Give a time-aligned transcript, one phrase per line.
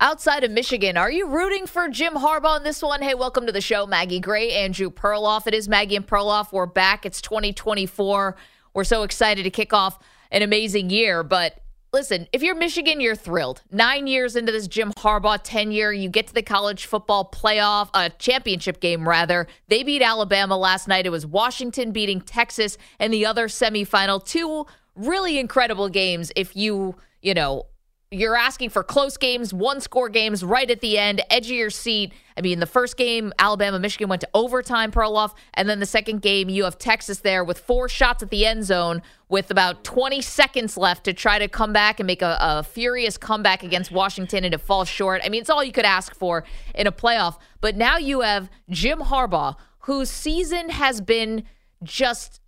[0.00, 3.02] Outside of Michigan, are you rooting for Jim Harbaugh in this one?
[3.02, 5.48] Hey, welcome to the show, Maggie Gray, Andrew Perloff.
[5.48, 6.52] It is Maggie and Perloff.
[6.52, 7.04] We're back.
[7.04, 8.36] It's 2024.
[8.74, 9.98] We're so excited to kick off
[10.30, 11.24] an amazing year.
[11.24, 11.60] But
[11.92, 13.62] listen, if you're Michigan, you're thrilled.
[13.72, 17.96] Nine years into this Jim Harbaugh tenure, you get to the college football playoff, a
[17.98, 19.48] uh, championship game, rather.
[19.66, 21.06] They beat Alabama last night.
[21.06, 24.24] It was Washington beating Texas in the other semifinal.
[24.24, 27.66] Two really incredible games if you, you know,
[28.10, 31.68] you're asking for close games, one score games right at the end, edge of your
[31.68, 32.14] seat.
[32.38, 35.34] I mean, the first game, Alabama, Michigan went to overtime, Perloff.
[35.54, 38.64] And then the second game, you have Texas there with four shots at the end
[38.64, 42.62] zone with about 20 seconds left to try to come back and make a, a
[42.62, 45.20] furious comeback against Washington and it falls short.
[45.22, 47.36] I mean, it's all you could ask for in a playoff.
[47.60, 51.44] But now you have Jim Harbaugh, whose season has been
[51.82, 52.40] just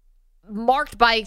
[0.48, 1.24] marked by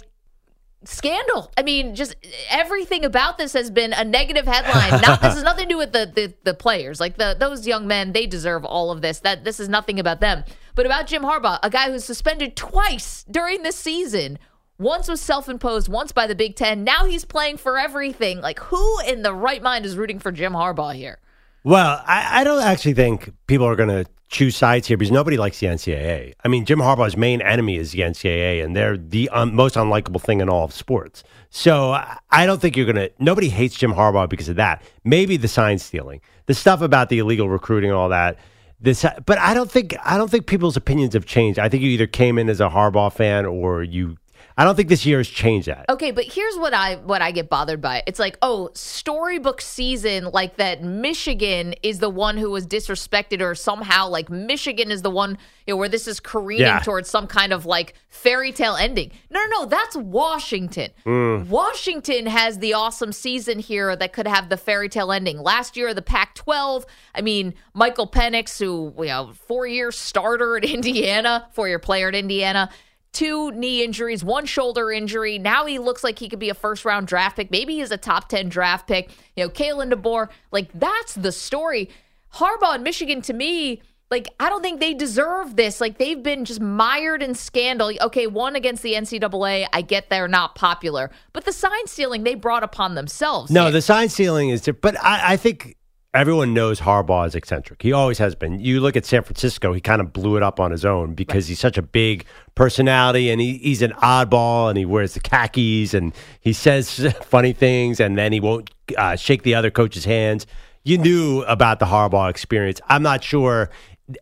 [0.85, 1.51] scandal.
[1.57, 2.15] I mean, just
[2.49, 5.01] everything about this has been a negative headline.
[5.01, 6.99] Not, this has nothing to do with the, the, the players.
[6.99, 9.19] Like the those young men, they deserve all of this.
[9.19, 10.43] That this is nothing about them.
[10.75, 14.39] But about Jim Harbaugh, a guy who's suspended twice during this season.
[14.79, 16.83] Once was self-imposed, once by the Big Ten.
[16.83, 18.41] Now he's playing for everything.
[18.41, 21.19] Like who in the right mind is rooting for Jim Harbaugh here?
[21.63, 25.37] Well, I, I don't actually think people are going to choose sides here because nobody
[25.37, 26.33] likes the NCAA.
[26.43, 30.19] I mean, Jim Harbaugh's main enemy is the NCAA, and they're the um, most unlikable
[30.19, 31.23] thing in all of sports.
[31.49, 31.91] So
[32.31, 34.81] I don't think you're going to, nobody hates Jim Harbaugh because of that.
[35.03, 38.37] Maybe the sign stealing, the stuff about the illegal recruiting, all that.
[38.81, 41.57] This, but I don't think I don't think people's opinions have changed.
[41.57, 44.17] I think you either came in as a Harbaugh fan or you
[44.57, 45.85] I don't think this year has changed that.
[45.89, 48.03] Okay, but here's what I what I get bothered by.
[48.05, 53.55] It's like, oh, storybook season, like that Michigan is the one who was disrespected, or
[53.55, 56.79] somehow like Michigan is the one you know, where this is careening yeah.
[56.79, 59.11] towards some kind of like fairy tale ending.
[59.31, 60.91] No, no, no, that's Washington.
[61.05, 61.47] Mm.
[61.47, 65.39] Washington has the awesome season here that could have the fairy tale ending.
[65.39, 66.85] Last year, the Pac-12.
[67.15, 72.07] I mean, Michael Penix, who you know, four year starter at Indiana, four year player
[72.07, 72.69] at Indiana
[73.13, 75.39] two knee injuries, one shoulder injury.
[75.39, 77.51] Now he looks like he could be a first round draft pick.
[77.51, 79.11] Maybe he's a top 10 draft pick.
[79.35, 81.89] You know, Kalen DeBoer, like that's the story.
[82.35, 85.79] Harbaugh and Michigan, to me, like I don't think they deserve this.
[85.79, 87.91] Like they've been just mired in scandal.
[88.01, 89.67] Okay, one against the NCAA.
[89.71, 93.51] I get they're not popular, but the sign stealing they brought upon themselves.
[93.51, 94.69] No, the sign stealing is.
[94.81, 95.77] But I, I think
[96.13, 97.81] everyone knows Harbaugh is eccentric.
[97.81, 98.59] He always has been.
[98.59, 101.45] You look at San Francisco, he kind of blew it up on his own because
[101.45, 101.49] right.
[101.49, 102.25] he's such a big
[102.55, 107.53] personality and he, he's an oddball and he wears the khakis and he says funny
[107.53, 110.45] things and then he won't uh, shake the other coach's hands.
[110.83, 112.79] You knew about the Harbaugh experience.
[112.87, 113.69] I'm not sure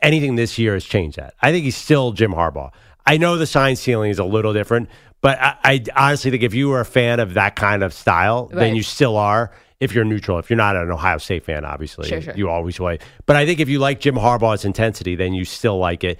[0.01, 1.33] anything this year has changed that.
[1.41, 2.71] I think he's still Jim Harbaugh.
[3.05, 4.89] I know the sign ceiling is a little different,
[5.21, 8.47] but I, I honestly think if you were a fan of that kind of style,
[8.47, 8.59] right.
[8.59, 10.39] then you still are if you're neutral.
[10.39, 12.33] If you're not an Ohio State fan, obviously, sure, sure.
[12.37, 12.99] you always way.
[13.25, 16.19] But I think if you like Jim Harbaugh's intensity, then you still like it.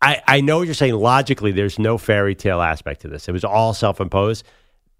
[0.00, 0.94] I, I know what you're saying.
[0.94, 3.28] Logically, there's no fairy tale aspect to this.
[3.28, 4.44] It was all self imposed.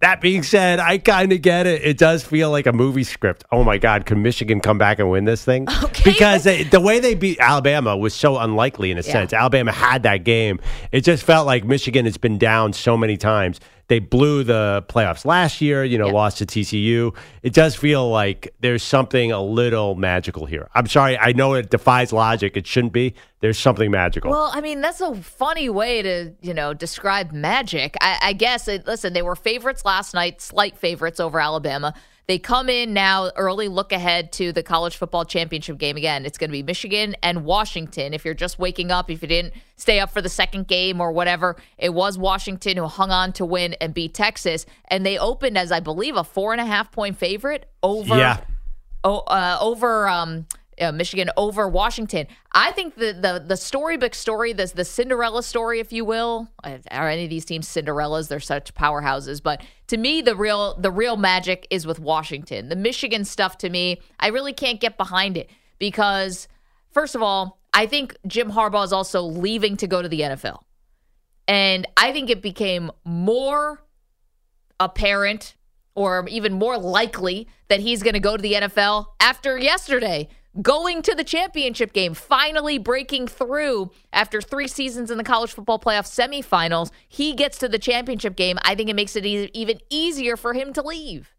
[0.01, 1.83] That being said, I kind of get it.
[1.83, 3.45] It does feel like a movie script.
[3.53, 5.67] Oh my God, can Michigan come back and win this thing?
[5.83, 6.13] Okay.
[6.13, 9.13] Because they, the way they beat Alabama was so unlikely in a yeah.
[9.13, 9.33] sense.
[9.33, 10.59] Alabama had that game.
[10.91, 13.60] It just felt like Michigan has been down so many times
[13.92, 17.15] they blew the playoffs last year, you know, lost to TCU.
[17.42, 20.71] It does feel like there's something a little magical here.
[20.74, 22.56] I'm sorry, I know it defies logic.
[22.56, 23.15] It shouldn't be.
[23.41, 24.30] There's something magical.
[24.30, 27.94] Well, I mean, that's a funny way to, you know, describe magic.
[28.00, 31.92] I, I guess, it, listen, they were favorites last night, slight favorites over Alabama.
[32.28, 36.24] They come in now, early look ahead to the college football championship game again.
[36.24, 38.15] It's going to be Michigan and Washington.
[38.15, 41.10] If you're just waking up, if you didn't stay up for the second game or
[41.10, 44.66] whatever, it was Washington who hung on to win and beat Texas.
[44.89, 48.16] And they opened as, I believe, a four and a half point favorite over.
[48.16, 48.41] Yeah.
[49.03, 50.47] oh, uh, over um,
[50.83, 52.27] uh, Michigan over Washington.
[52.53, 56.79] I think the the the storybook story, the the Cinderella story, if you will, uh,
[56.91, 58.29] are any of these teams Cinderellas?
[58.29, 62.69] They're such powerhouses, but to me, the real the real magic is with Washington.
[62.69, 66.49] The Michigan stuff, to me, I really can't get behind it because,
[66.91, 70.63] first of all, I think Jim Harbaugh is also leaving to go to the NFL,
[71.47, 73.83] and I think it became more
[74.81, 75.55] apparent
[75.95, 80.29] or even more likely that he's going to go to the NFL after yesterday
[80.60, 85.78] going to the championship game, finally breaking through after three seasons in the college football
[85.78, 86.91] playoff semifinals.
[87.09, 88.59] He gets to the championship game.
[88.63, 91.33] I think it makes it e- even easier for him to leave.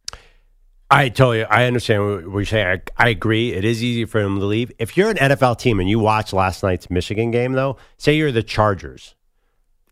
[0.89, 2.81] I totally, I understand what you're saying.
[2.97, 3.53] I, I agree.
[3.53, 4.71] It is easy for him to leave.
[4.77, 8.31] If you're an NFL team and you watch last night's Michigan game, though, say you're
[8.31, 9.15] the Chargers,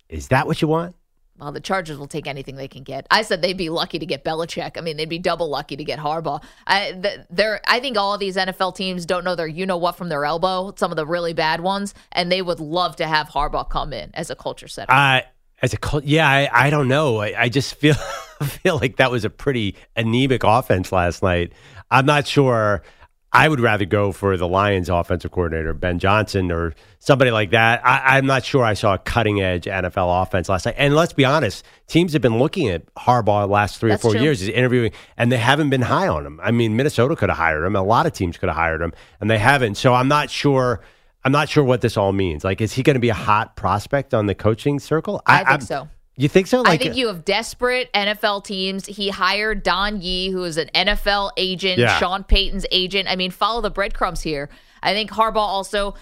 [0.09, 0.95] is that what you want?
[1.41, 3.07] Well, the Chargers will take anything they can get.
[3.09, 4.77] I said they'd be lucky to get Belichick.
[4.77, 6.43] I mean, they'd be double lucky to get Harbaugh.
[6.67, 9.77] I, the, they're, I think all of these NFL teams don't know their you know
[9.77, 13.07] what from their elbow, some of the really bad ones, and they would love to
[13.07, 14.91] have Harbaugh come in as a culture setter.
[14.91, 15.21] Uh,
[15.63, 17.17] as a cult, yeah, I, I don't know.
[17.17, 17.95] I, I just feel
[18.43, 21.53] feel like that was a pretty anemic offense last night.
[21.89, 22.83] I'm not sure.
[23.33, 27.81] I would rather go for the Lions offensive coordinator, Ben Johnson, or somebody like that.
[27.85, 30.75] I, am not sure I saw a cutting edge NFL offense last night.
[30.77, 34.09] And let's be honest, teams have been looking at Harbaugh the last three That's or
[34.09, 34.21] four true.
[34.21, 34.41] years.
[34.41, 36.41] He's interviewing, and they haven't been high on him.
[36.43, 37.75] I mean, Minnesota could have hired him.
[37.75, 38.91] A lot of teams could have hired him,
[39.21, 39.75] and they haven't.
[39.75, 40.81] So I'm not sure.
[41.23, 42.43] I'm not sure what this all means.
[42.43, 45.21] Like, is he going to be a hot prospect on the coaching circle?
[45.25, 45.87] I think I'm- so.
[46.21, 46.63] You think so?
[46.67, 48.85] I think you have desperate NFL teams.
[48.85, 51.97] He hired Don Yee, who is an NFL agent, Yeah.
[51.97, 53.09] Sean Payton's agent.
[53.09, 54.47] I mean, follow the breadcrumbs here.
[54.83, 55.95] I think Harbaugh also.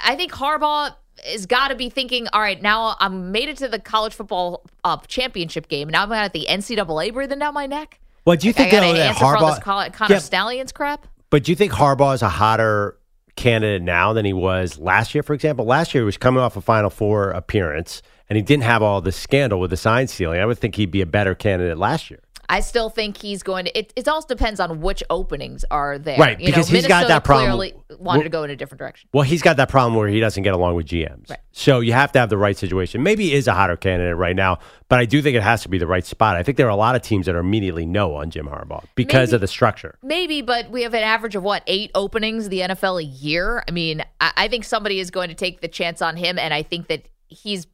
[0.00, 0.92] I think Harbaugh
[1.24, 4.66] has got to be thinking, all right, now I'm made it to the college football
[4.82, 5.88] uh, championship game.
[5.88, 8.00] Now I'm at the NCAA breathing down my neck.
[8.24, 9.92] Well, do you I think got to answer for all this Harbaugh?
[9.92, 11.06] Connor Yeah, Stalions crap.
[11.30, 12.98] But do you think Harbaugh is a hotter
[13.36, 15.22] candidate now than he was last year?
[15.22, 18.62] For example, last year he was coming off a Final Four appearance, and he didn't
[18.62, 20.40] have all the scandal with the sign stealing.
[20.40, 22.20] I would think he'd be a better candidate last year.
[22.52, 23.78] I still think he's going to.
[23.78, 26.18] It, it also depends on which openings are there.
[26.18, 27.52] Right, You because know, he's got that problem.
[27.56, 29.08] Clearly wanted Well- to go in a different direction.
[29.12, 31.30] Well, he's got that problem where he doesn't get along with GMs.
[31.30, 31.38] Right.
[31.52, 33.04] So you have to have the right situation.
[33.04, 35.68] Maybe he is a hotter candidate right now, but I do think it has to
[35.68, 36.36] be the right spot.
[36.36, 38.82] I think there are a lot of teams that are immediately no on Jim Harbaugh
[38.96, 39.96] because Maybe- of the structure.
[40.02, 43.62] Maybe, but we have an average of what eight openings the NFL a year.
[43.68, 46.52] I mean, I, I think somebody is going to take the chance on him, and
[46.52, 47.68] I think that he's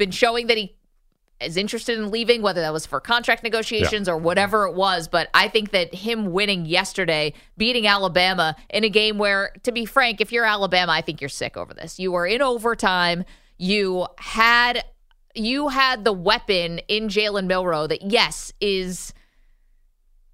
[0.00, 0.74] been showing that he
[1.40, 5.08] is interested in leaving, whether that was for contract negotiations or whatever it was.
[5.08, 9.84] But I think that him winning yesterday, beating Alabama in a game where, to be
[9.84, 11.98] frank, if you're Alabama, I think you're sick over this.
[11.98, 13.24] You were in overtime.
[13.58, 14.84] You had
[15.34, 19.14] you had the weapon in Jalen Milroe that yes is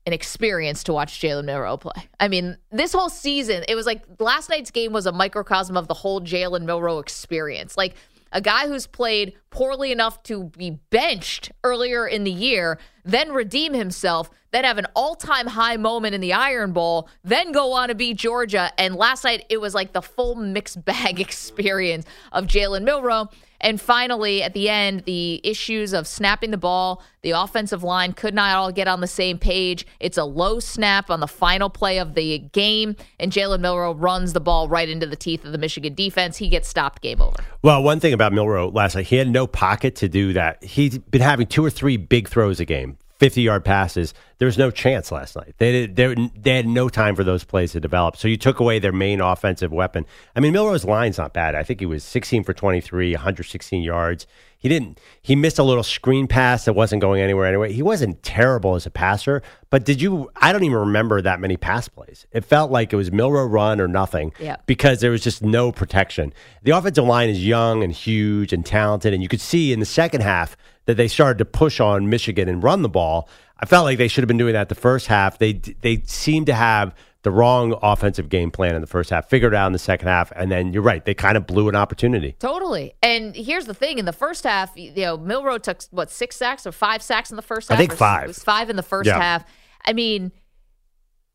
[0.06, 2.08] an experience to watch Jalen Milroe play.
[2.18, 5.86] I mean, this whole season, it was like last night's game was a microcosm of
[5.88, 7.76] the whole Jalen Milroe experience.
[7.76, 7.96] Like
[8.36, 13.72] a guy who's played poorly enough to be benched earlier in the year, then redeem
[13.72, 17.88] himself, then have an all time high moment in the Iron Bowl, then go on
[17.88, 18.70] to beat Georgia.
[18.76, 23.30] And last night, it was like the full mixed bag experience of Jalen Milroe.
[23.60, 28.34] And finally, at the end, the issues of snapping the ball, the offensive line could
[28.34, 29.86] not all get on the same page.
[30.00, 34.32] It's a low snap on the final play of the game, and Jalen Milroe runs
[34.32, 36.36] the ball right into the teeth of the Michigan defense.
[36.36, 37.36] He gets stopped, game over.
[37.62, 40.62] Well, one thing about Milroe last night, he had no pocket to do that.
[40.62, 44.12] He's been having two or three big throws a game, 50 yard passes.
[44.38, 45.54] There was no chance last night.
[45.58, 48.16] They, they, they had no time for those plays to develop.
[48.16, 50.04] So you took away their main offensive weapon.
[50.34, 51.54] I mean, Milroe's line's not bad.
[51.54, 54.26] I think he was 16 for 23, 116 yards.
[54.66, 57.72] He didn't, he missed a little screen pass that wasn't going anywhere anyway.
[57.72, 61.56] He wasn't terrible as a passer, but did you, I don't even remember that many
[61.56, 62.26] pass plays.
[62.32, 64.56] It felt like it was Milroe run or nothing Yeah.
[64.66, 66.32] because there was just no protection.
[66.64, 69.86] The offensive line is young and huge and talented, and you could see in the
[69.86, 70.56] second half
[70.86, 73.28] that they started to push on Michigan and run the ball.
[73.60, 75.38] I felt like they should have been doing that the first half.
[75.38, 76.92] They they seemed to have
[77.22, 80.30] the wrong offensive game plan in the first half, figured out in the second half,
[80.36, 82.36] and then you're right, they kind of blew an opportunity.
[82.38, 82.94] Totally.
[83.02, 86.66] And here's the thing: in the first half, you know, Milroe took what six sacks
[86.66, 87.76] or five sacks in the first half.
[87.76, 88.24] I think five.
[88.24, 89.20] It was five in the first Yeah.
[89.20, 89.44] half.
[89.84, 90.32] I mean,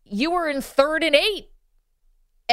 [0.06, 1.50] you were in third and eight.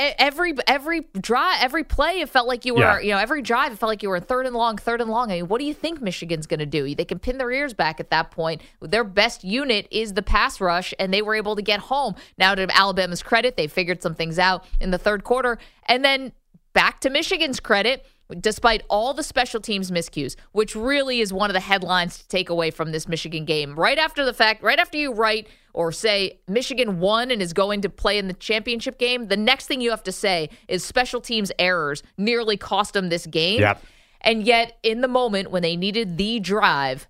[0.00, 3.00] Every every drive, every play, it felt like you were, Yeah.
[3.00, 5.10] you know, every drive, it felt like you were in third and long, third and
[5.10, 5.32] long.
[5.32, 6.94] I mean, what do you think Michigan's going to do?
[6.94, 8.62] They can pin their ears back at that point.
[8.80, 12.14] Their best unit is the pass rush, and they were able to get home.
[12.38, 16.32] Now, to Alabama's credit, they figured some things out in the third quarter, and then
[16.74, 18.06] back to Michigan's credit,
[18.40, 22.50] despite all the special teams miscues, which really is one of the headlines to take
[22.50, 23.74] away from this Michigan game.
[23.74, 27.80] Right after the fact, right after you write or say Michigan won and is going
[27.82, 31.20] to play in the championship game, the next thing you have to say is special
[31.20, 33.60] teams errors nearly cost them this game.
[33.60, 33.82] Yep.
[34.20, 37.06] And yet, in the moment when they needed the drive,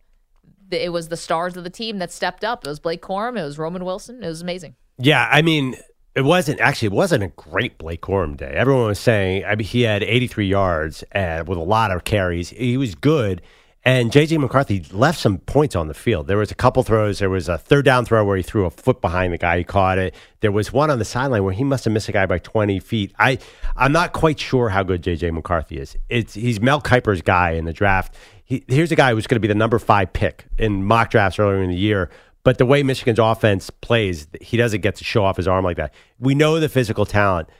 [0.70, 2.64] it was the stars of the team that stepped up.
[2.64, 4.22] It was Blake Corum, it was Roman Wilson.
[4.22, 4.76] It was amazing.
[4.98, 5.74] Yeah, I mean,
[6.18, 8.52] it wasn't actually it wasn't a great Blake Corum day.
[8.52, 12.50] Everyone was saying I mean, he had 83 yards and with a lot of carries.
[12.50, 13.40] He was good.
[13.84, 16.26] And JJ McCarthy left some points on the field.
[16.26, 17.20] There was a couple throws.
[17.20, 19.58] There was a third down throw where he threw a foot behind the guy.
[19.58, 20.12] He caught it.
[20.40, 22.80] There was one on the sideline where he must have missed a guy by 20
[22.80, 23.14] feet.
[23.20, 23.38] I,
[23.76, 25.96] I'm not quite sure how good JJ McCarthy is.
[26.08, 28.16] It's he's Mel Kiper's guy in the draft.
[28.44, 31.38] He, here's a guy who's going to be the number five pick in mock drafts
[31.38, 32.10] earlier in the year.
[32.48, 35.76] But the way Michigan's offense plays, he doesn't get to show off his arm like
[35.76, 35.92] that.
[36.18, 37.50] We know the physical talent.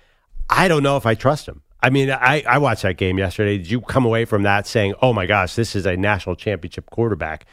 [0.49, 1.61] I don't know if I trust him.
[1.83, 3.59] I mean, I, I watched that game yesterday.
[3.59, 6.89] Did you come away from that saying, "Oh my gosh, this is a national championship
[6.89, 7.45] quarterback"?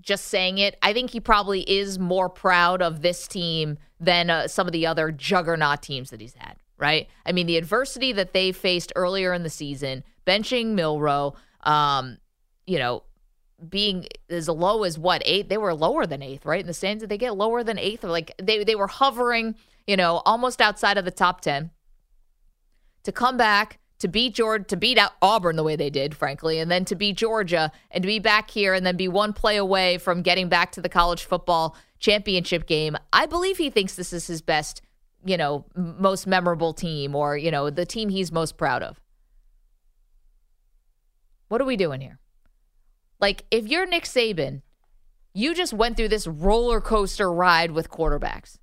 [0.00, 0.78] just saying it.
[0.82, 4.86] I think he probably is more proud of this team than uh, some of the
[4.86, 7.08] other juggernaut teams that he's had, right?
[7.26, 12.16] I mean, the adversity that they faced earlier in the season, benching Milroe, um,
[12.66, 13.02] you know,
[13.68, 15.48] being as low as what eighth?
[15.48, 16.60] They were lower than eighth, right?
[16.60, 18.04] In the stands, did they get lower than eighth?
[18.04, 19.54] Or like they they were hovering,
[19.90, 21.72] you know, almost outside of the top ten.
[23.02, 26.60] To come back to beat Georgia, to beat out Auburn the way they did, frankly,
[26.60, 29.56] and then to beat Georgia and to be back here and then be one play
[29.56, 32.96] away from getting back to the college football championship game.
[33.12, 34.80] I believe he thinks this is his best,
[35.24, 39.00] you know, most memorable team or, you know, the team he's most proud of.
[41.48, 42.20] What are we doing here?
[43.18, 44.62] Like, if you're Nick Saban,
[45.34, 48.58] you just went through this roller coaster ride with quarterbacks.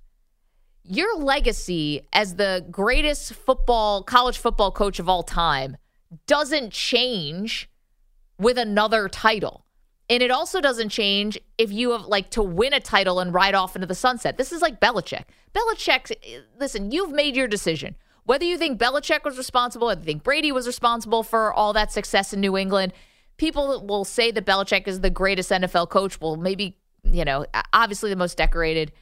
[0.90, 5.76] Your legacy as the greatest football, college football coach of all time
[6.26, 7.68] doesn't change
[8.38, 9.66] with another title.
[10.08, 13.54] And it also doesn't change if you have like to win a title and ride
[13.54, 14.38] off into the sunset.
[14.38, 15.24] This is like Belichick.
[15.54, 16.10] Belichick,
[16.58, 17.94] listen, you've made your decision.
[18.24, 21.92] Whether you think Belichick was responsible, whether you think Brady was responsible for all that
[21.92, 22.94] success in New England,
[23.36, 26.18] people will say that Belichick is the greatest NFL coach.
[26.18, 28.92] Well, maybe, you know, obviously the most decorated.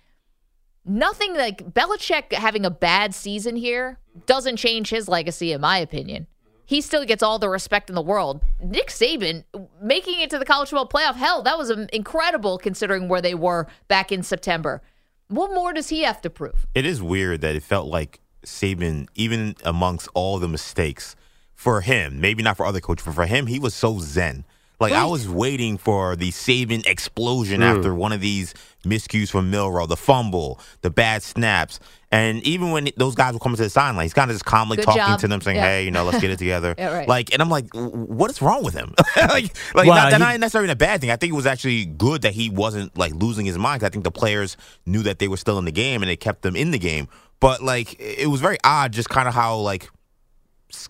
[0.88, 6.28] Nothing like Belichick having a bad season here doesn't change his legacy, in my opinion.
[6.64, 8.40] He still gets all the respect in the world.
[8.62, 9.42] Nick Saban
[9.82, 13.34] making it to the college football playoff, hell, that was um, incredible considering where they
[13.34, 14.80] were back in September.
[15.26, 16.66] What more does he have to prove?
[16.72, 21.16] It is weird that it felt like Saban, even amongst all the mistakes,
[21.52, 24.44] for him, maybe not for other coaches, but for him, he was so zen.
[24.78, 27.76] Like I was waiting for the Saban explosion mm.
[27.76, 28.54] after one of these
[28.84, 31.80] miscues from Milroe, the fumble, the bad snaps,
[32.12, 34.76] and even when those guys were coming to the sideline, he's kind of just calmly
[34.76, 35.20] Good talking job.
[35.20, 35.62] to them, saying, Yeah.
[35.62, 37.08] "Hey, you know, let's get it together." Yeah, right.
[37.08, 38.94] Like, and I'm like, what is wrong with him?
[39.16, 41.10] like, like Well, not, he- not necessarily a bad thing.
[41.10, 43.82] I think it was actually good that he wasn't like losing his mind.
[43.82, 46.42] I think the players knew that they were still in the game and they kept
[46.42, 47.08] them in the game.
[47.40, 49.88] But like, it was very odd, just kind of how like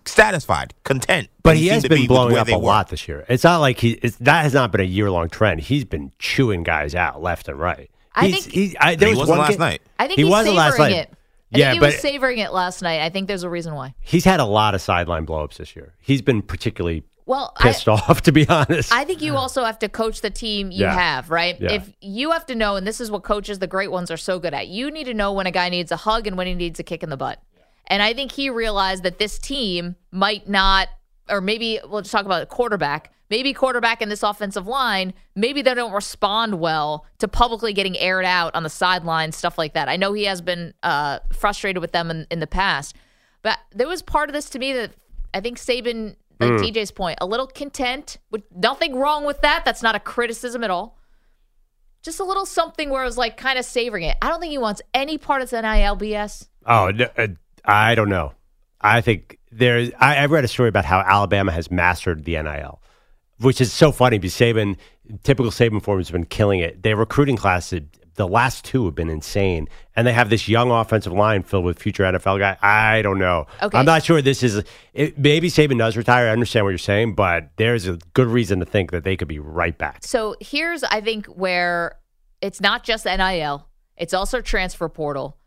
[0.05, 1.29] satisfied, content.
[1.43, 2.63] But he he has seemed to be been blowing up a were.
[2.65, 3.25] lot this year.
[3.29, 3.91] It's not like he.
[3.91, 5.61] It's, that has not been a year long trend.
[5.61, 7.89] He's been chewing guys out left and right.
[8.15, 9.81] I He's- think- he, I, there He was wasn't one last game- night.
[9.99, 10.91] I think He he's wasn't last night.
[10.93, 11.09] it.
[11.53, 13.01] I Yeah, think he was but- savoring it last night.
[13.01, 13.93] I think there's a reason why.
[14.01, 15.93] He's had a lot of sideline blowups this year.
[15.99, 18.91] He's been particularly Well, I, pissed off, to be honest.
[18.91, 20.93] I think you also have to coach the team you Yeah.
[20.93, 21.55] have, right?
[21.61, 21.73] Yeah.
[21.73, 24.39] If you have to know, and this is what coaches, the great ones, are so
[24.39, 26.53] good at, you need to know when a guy needs a hug and when he
[26.55, 27.39] needs a kick in the butt.
[27.87, 30.89] And I think he realized that this team might not,
[31.29, 33.11] or maybe we'll just talk about a quarterback.
[33.29, 38.23] Maybe quarterback in this offensive line, maybe they don't respond well to publicly getting aired
[38.23, 39.89] out on the sideline, stuff like that.
[39.89, 42.95] I know he has been uh, frustrated with them in, in the past,
[43.41, 44.91] but there was part of this to me that
[45.33, 49.65] I think Saban, like TJ's point, a little content with nothing wrong with that.
[49.65, 50.97] That's not a criticism at all.
[52.03, 54.15] Just a little something where I was like kind of savoring it.
[54.21, 56.47] I don't think he wants any part of this NIL BS.
[56.65, 57.09] oh, no,
[57.67, 58.33] I don't know.
[58.81, 62.81] I think there, I, I read a story about how Alabama has mastered the NIL,
[63.39, 64.77] which is so funny because Saban,
[65.23, 66.83] typical Saban form has been killing it.
[66.83, 67.73] Their recruiting class,
[68.17, 71.79] the last two have been insane, and they have this young offensive line filled with
[71.79, 72.57] future NFL guy.
[72.61, 73.45] I don't know.
[73.61, 73.77] Okay.
[73.77, 74.63] I'm not sure this is.
[74.93, 76.27] It, maybe Saban does retire.
[76.27, 79.27] I understand what you're saying, but there's a good reason to think that they could
[79.27, 80.03] be right back.
[80.03, 81.97] So here's, I think, where
[82.41, 85.37] it's not just NIL, it's also transfer portal,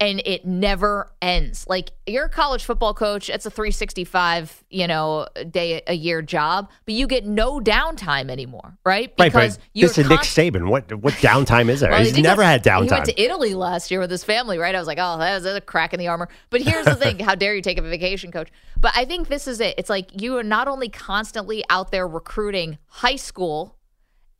[0.00, 1.66] and it never ends.
[1.68, 6.70] Like you're a college football coach, it's a 365, you know, day a year job,
[6.84, 9.12] but you get no downtime anymore, right?
[9.18, 10.68] Right, Because but you're this is Nick Saban.
[10.68, 11.90] What what downtime is there?
[11.90, 12.84] Well, He's think never had downtime.
[12.84, 14.74] He went to Italy last year with his family, right?
[14.74, 16.28] I was like, oh, that was a crack in the armor.
[16.50, 18.50] But here's the thing: how dare you take a vacation, coach?
[18.80, 19.74] But I think this is it.
[19.78, 23.77] It's like you are not only constantly out there recruiting high school,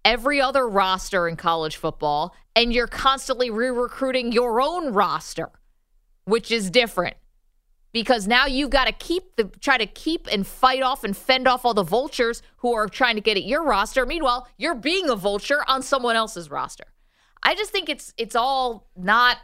[0.09, 5.50] every other roster in college football, and you're constantly re-recruiting your own roster,
[6.25, 7.15] which is different.
[7.93, 11.47] Because now you've got to keep the try to keep and fight off and fend
[11.47, 14.05] off all the vultures who are trying to get at your roster.
[14.07, 16.85] Meanwhile, you're being a vulture on someone else's roster.
[17.43, 19.38] I just think it's it's all not.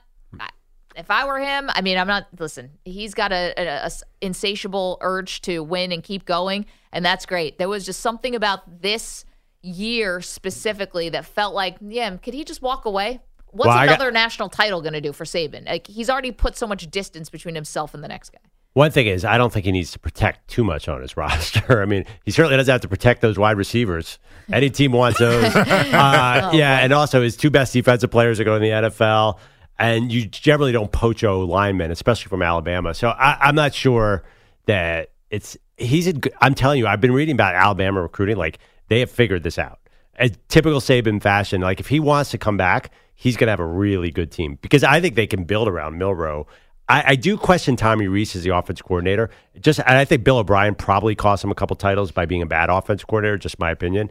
[0.96, 2.28] If I were him, I mean, I'm not.
[2.38, 3.90] Listen, he's got a, a- a
[4.20, 7.58] insatiable urge to win and keep going, and that's great.
[7.58, 9.24] There was just something about this
[9.64, 13.20] year specifically that felt like, yeah, could he just walk away?
[13.50, 15.66] What's Well, I got- another national title going to do for Saban?
[15.68, 18.38] Like he's already put so much distance between himself and the next guy.
[18.74, 21.80] One thing is, I don't think he needs to protect too much on his roster.
[21.80, 24.18] I mean, he certainly doesn't have to protect those wide receivers.
[24.52, 25.44] Any team wants those.
[25.54, 29.38] uh, yeah, and also his two best defensive players are going to the NFL,
[29.78, 32.94] and you generally don't poach O linemen, especially from Alabama.
[32.94, 34.24] So I, I'm not sure
[34.66, 36.12] that it's he's.
[36.40, 38.36] I'm telling you, I've been reading about Alabama recruiting.
[38.36, 39.78] Like they have figured this out.
[40.18, 41.60] A typical Saban fashion.
[41.60, 44.58] Like if he wants to come back, he's going to have a really good team
[44.60, 46.46] because I think they can build around Milroe.
[46.88, 49.30] I, I do question Tommy Rees as the offense coordinator.
[49.60, 52.46] Just, and I think Bill O'Brien probably cost him a couple titles by being a
[52.46, 53.38] bad offense coordinator.
[53.38, 54.10] Just my opinion.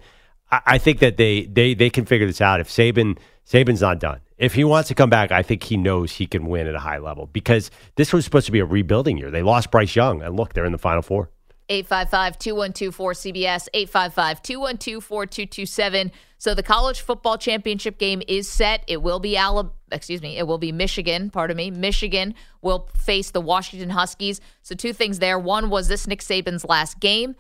[0.52, 2.60] I, I think that they they they can figure this out.
[2.60, 6.14] If Saban Saban's not done, if he wants to come back, I think he knows
[6.14, 9.18] he can win at a high level because this was supposed to be a rebuilding
[9.18, 9.30] year.
[9.30, 11.30] They lost Bryce Young, and look, they're in the Final Four.
[11.70, 16.12] 855 212 4CBS, 855 212 4227.
[16.38, 18.84] So the college football championship game is set.
[18.88, 21.72] It will be Alabama, excuse me, it will be Michigan, pardon me.
[21.72, 24.42] Michigan will face the Washington Huskies.
[24.62, 25.40] So two things there.
[25.40, 27.36] One was this Nick Saban's last game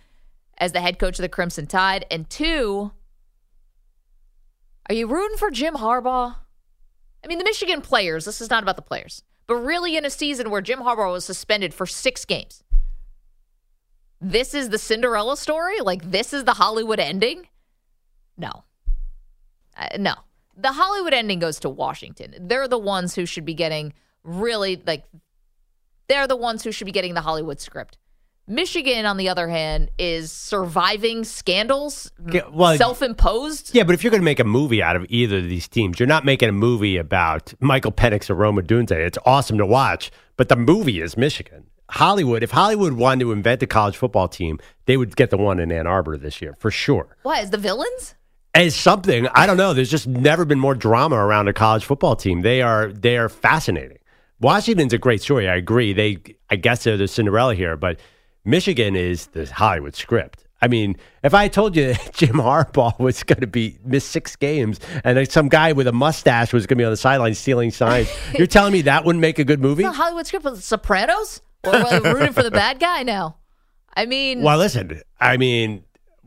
[0.58, 2.06] as the head coach of the Crimson Tide.
[2.10, 2.92] And two,
[4.90, 6.36] are you rooting for Jim Harbaugh?
[7.24, 10.10] I mean, the Michigan players, this is not about the players, but really in a
[10.10, 12.64] season where Jim Harbaugh was suspended for six games
[14.24, 15.80] this is the Cinderella story?
[15.82, 17.48] Like this is the Hollywood ending?
[18.38, 18.64] No.
[19.78, 20.14] Uh, no.
[20.56, 22.36] The Hollywood ending goes to Washington.
[22.40, 25.04] They're the ones who should be getting really like
[26.08, 27.98] they're the ones who should be getting the Hollywood script.
[28.46, 33.74] Michigan, on the other hand, is surviving scandals, Yeah, well, self-imposed.
[33.74, 35.98] Yeah, but if you're going to make a movie out of either of these teams,
[35.98, 38.92] you're not making a movie about Michael Penix or Rome Odunze.
[38.92, 41.68] It's awesome to watch, but the movie is Michigan.
[41.89, 45.60] Hollywood, if Hollywood wanted to invent a college football team, they would get the one
[45.60, 47.15] in Ann Arbor this year for sure.
[47.24, 48.15] What is the villains?
[48.56, 49.74] As something, I don't know.
[49.74, 52.41] There's just never been more drama around a college football team.
[52.41, 53.98] They are they are fascinating.
[54.39, 55.48] Washington's a great story.
[55.48, 55.93] I agree.
[55.93, 56.17] They,
[56.50, 58.00] I guess they're the Cinderella here, but
[58.43, 60.46] Michigan is the Hollywood script.
[60.62, 64.80] I mean, if I told you Jim Harbaugh was going to be miss six games
[65.04, 68.10] and some guy with a mustache was going to be on the sideline stealing signs,
[68.38, 69.84] you're telling me that wouldn't make a good movie?
[69.84, 71.41] The Hollywood script with Sopranos?
[71.65, 71.71] Or
[72.13, 73.38] rooting for the bad guy now?
[73.95, 75.84] I mean, Well, listen, I mean,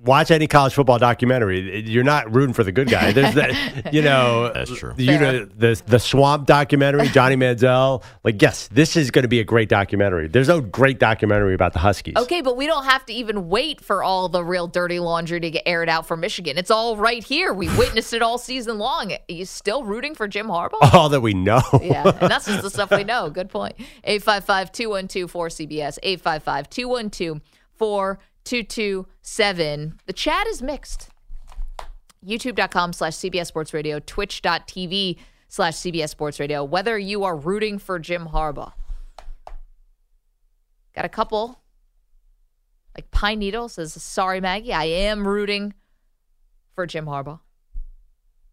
[0.06, 1.86] watch any college football documentary.
[1.86, 3.12] You're not rooting for the good guy.
[3.12, 4.94] There's that, you know, That's true.
[4.96, 8.02] You know, the the Swamp documentary, Johnny Manziel.
[8.24, 10.28] Like, yes, this is going to be a great documentary.
[10.28, 12.14] There's no great documentary about the Huskies.
[12.16, 15.50] Okay, but we don't have to even wait for all the real dirty laundry to
[15.50, 16.56] get aired out for Michigan.
[16.56, 17.52] It's all right here.
[17.52, 19.12] We witnessed it all season long.
[19.12, 20.76] Are you still rooting for Jim Harbaugh?
[20.92, 21.62] All that we know.
[21.82, 23.28] Yeah, and that's just the stuff we know.
[23.30, 23.74] Good point.
[24.04, 27.40] 855 212 4CBS, 855 212
[28.46, 29.98] 4227.
[30.06, 31.08] The chat is mixed.
[32.24, 36.62] YouTube.com slash CBS Sports Radio, Twitch.tv slash CBS Sports Radio.
[36.62, 38.72] Whether you are rooting for Jim Harbaugh,
[40.94, 41.60] got a couple.
[42.96, 45.74] Like Pine Needle says, sorry, Maggie, I am rooting
[46.74, 47.40] for Jim Harbaugh.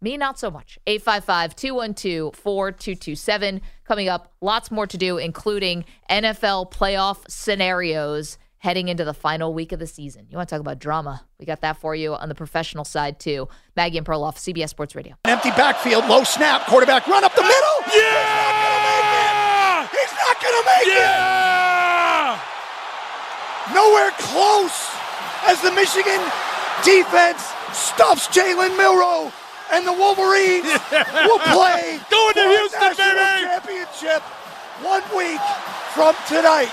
[0.01, 0.77] Me, not so much.
[0.87, 3.61] 855 212 4227.
[3.85, 9.73] Coming up, lots more to do, including NFL playoff scenarios heading into the final week
[9.73, 10.25] of the season.
[10.29, 11.25] You want to talk about drama?
[11.37, 13.49] We got that for you on the professional side, too.
[13.75, 15.15] Maggie and Perloff, CBS Sports Radio.
[15.25, 17.77] An empty backfield, low snap, quarterback run up the middle.
[17.91, 19.83] Yeah!
[19.91, 20.95] He's not going to make it.
[20.95, 22.43] He's not going to make it.
[23.75, 24.79] anywhere close
[25.45, 26.21] as the Michigan
[26.87, 27.43] defense
[27.75, 29.31] stuffs Jalen Milroe
[29.73, 30.63] and the Wolverines
[31.27, 33.43] will play Going to for a Houston, national baby!
[33.43, 34.21] championship
[34.87, 35.41] one week
[35.93, 36.71] from tonight.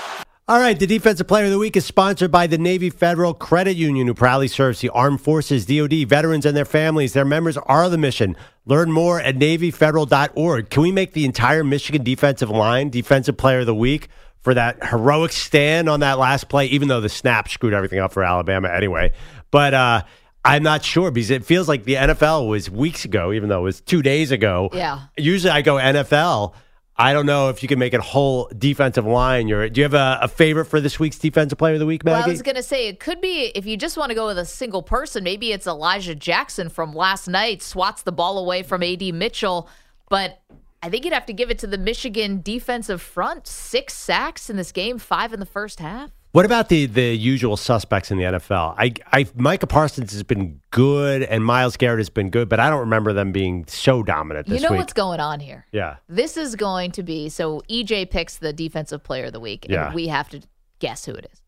[0.51, 3.77] All right, the Defensive Player of the Week is sponsored by the Navy Federal Credit
[3.77, 7.13] Union, who proudly serves the armed forces, DoD, veterans, and their families.
[7.13, 8.35] Their members are the mission.
[8.65, 10.69] Learn more at NavyFederal.org.
[10.69, 14.09] Can we make the entire Michigan defensive line Defensive Player of the Week
[14.41, 18.11] for that heroic stand on that last play, even though the snap screwed everything up
[18.11, 19.13] for Alabama anyway?
[19.51, 20.03] But uh,
[20.43, 23.63] I'm not sure because it feels like the NFL was weeks ago, even though it
[23.63, 24.67] was two days ago.
[24.73, 25.03] Yeah.
[25.15, 26.55] Usually I go NFL.
[27.01, 29.47] I don't know if you can make it whole defensive line.
[29.47, 32.03] You're, do you have a, a favorite for this week's defensive player of the week,
[32.05, 32.13] Maggie?
[32.13, 34.27] Well, I was going to say it could be if you just want to go
[34.27, 38.61] with a single person, maybe it's Elijah Jackson from last night, swats the ball away
[38.61, 39.67] from AD Mitchell.
[40.09, 40.43] But
[40.83, 43.47] I think you'd have to give it to the Michigan defensive front.
[43.47, 46.11] Six sacks in this game, five in the first half.
[46.33, 48.75] What about the the usual suspects in the NFL?
[48.77, 52.69] I, I Micah Parsons has been good and Myles Garrett has been good, but I
[52.69, 54.79] don't remember them being so dominant You know week.
[54.79, 55.65] what's going on here?
[55.73, 55.97] yeah.
[56.07, 59.73] This is going to be so EJ picks the defensive player of the week, and
[59.73, 59.93] Yeah.
[59.93, 60.41] we have to
[60.79, 61.41] guess who it is.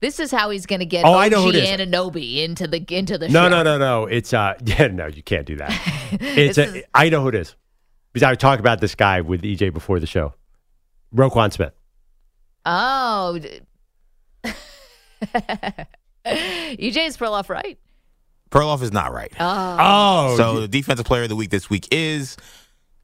[0.00, 1.68] This is how he's going to get Oh, OG I know who it is.
[1.68, 3.48] Anunoby into the into the No, show.
[3.48, 4.04] no, no, no.
[4.06, 5.72] It's uh yeah, no, you can't do that.
[6.20, 7.56] It's a, is- I know who it is.
[8.12, 10.34] Because I talked about this guy with EJ before the show.
[11.12, 11.72] Roquan Smith.
[12.66, 13.38] Oh.
[13.38, 13.60] d-
[16.26, 17.78] EJ is Perloff, right?
[18.50, 19.32] Perloff is not right.
[19.38, 22.36] Oh, oh So the defensive player of the week this week is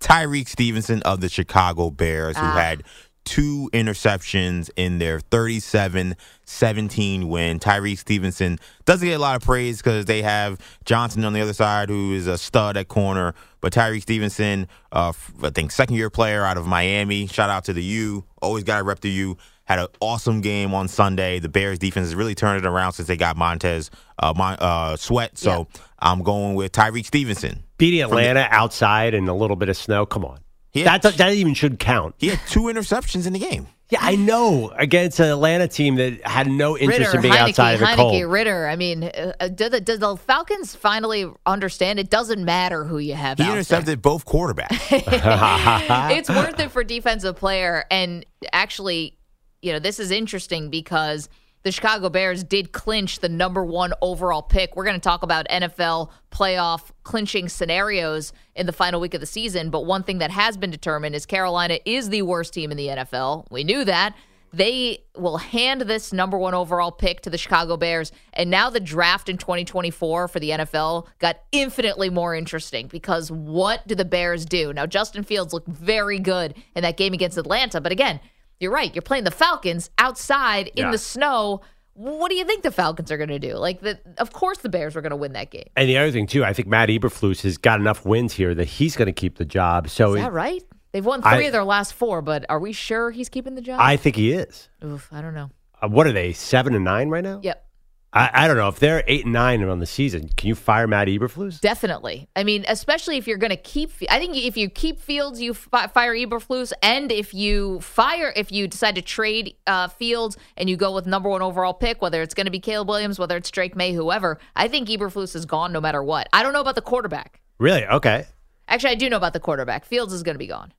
[0.01, 2.53] Tyrique Stevenson of the Chicago Bears, who ah.
[2.53, 2.85] had
[3.31, 7.61] two interceptions in their 37-17 win.
[7.61, 11.53] Tyrique Stevenson doesn't get a lot of praise because they have Johnson on the other
[11.53, 13.33] side, who is a stud at corner.
[13.61, 15.13] But Tyrique Stevenson, uh,
[15.45, 17.29] I think second year player out of Miami.
[17.29, 18.25] Shout out to the U.
[18.43, 19.37] Always got to rep the U.
[19.65, 21.39] Had an awesome game on Sunday.
[21.39, 24.97] The Bears defense has really turned it around since they got Montez uh, Mon- uh,
[24.97, 25.39] Sweat.
[25.39, 25.69] So
[26.01, 27.63] I'm going with Tyrique Stevenson.
[27.79, 30.05] beating Atlanta outside and a little bit of snow.
[30.05, 30.41] Come on.
[30.73, 32.15] He That, had, that even should count.
[32.19, 33.67] he had two interceptions in the game.
[33.91, 34.71] Yeah, I know.
[34.77, 37.87] Against an Atlanta team that had no interest Ridder, in being Heinicke, outside of the
[37.87, 38.25] Heinicke, cold.
[38.31, 38.69] Ridder.
[38.69, 43.15] I mean, uh, do the, do the Falcons finally understand it doesn't matter who you
[43.15, 43.57] have He out there?
[43.57, 44.79] intercepted both quarterbacks.
[46.17, 47.85] it's worth it for defensive player.
[47.91, 49.19] And actually,
[49.61, 51.29] you know, this is interesting because
[51.63, 54.77] the Chicago Bears did clinch the number one overall pick.
[54.77, 59.27] We're going to talk about NFL playoff clinching scenarios in the final week of the
[59.27, 59.71] season.
[59.71, 62.89] But one thing that has been determined is Carolina is the worst team in the
[62.89, 63.47] NFL.
[63.51, 64.15] We knew that.
[64.53, 68.11] They will hand this number one overall pick to the Chicago Bears.
[68.33, 73.87] And now the draft in 2024 for the NFL got infinitely more interesting because what
[73.87, 74.73] do the Bears do?
[74.73, 77.81] Now, Justin Fields looked very good in that game against Atlanta.
[77.81, 78.19] But again,
[78.61, 78.95] you're right.
[78.95, 80.91] You're playing the Falcons outside in Yeah.
[80.93, 81.63] the snow.
[81.95, 83.55] What do you think the Falcons are going to do?
[83.57, 85.65] Like, the, of course, the Bears were going to win that game.
[85.77, 88.67] And the other thing, too, I think Matt Eberflus has got enough wins here that
[88.69, 89.89] he's going to keep the job.
[89.91, 90.63] So Is that right?
[90.93, 93.61] They've won I- three of their last four, but are we sure he's keeping the
[93.61, 93.81] job?
[93.83, 94.69] I think he is.
[94.85, 95.51] Oof, I don't know.
[95.83, 97.41] Uh, what are they, seven and nine right now?
[97.43, 97.65] Yep.
[98.13, 98.69] I, I don't know.
[98.69, 101.61] If they're eight and nine on the season, can you fire Matt Eberflus?
[101.61, 102.29] Definitely.
[102.35, 103.93] I mean, especially if you're going to keep.
[104.09, 108.51] I think if you keep Fields, you fi- fire Eberflus, and if you fire, if
[108.51, 112.21] you decide to trade uh, Fields and you go with number one overall pick, whether
[112.21, 115.47] it's going to be Caleb Williams, whether it's Drake Maye, whoever, I think Eberflus is
[115.47, 116.29] gone no matter what.
[116.33, 117.41] I don't know about the quarterback.
[117.59, 117.87] Really?
[117.87, 118.27] Okay.
[118.67, 119.85] Actually, I do know about the quarterback.
[119.85, 120.73] Fields is going to be gone.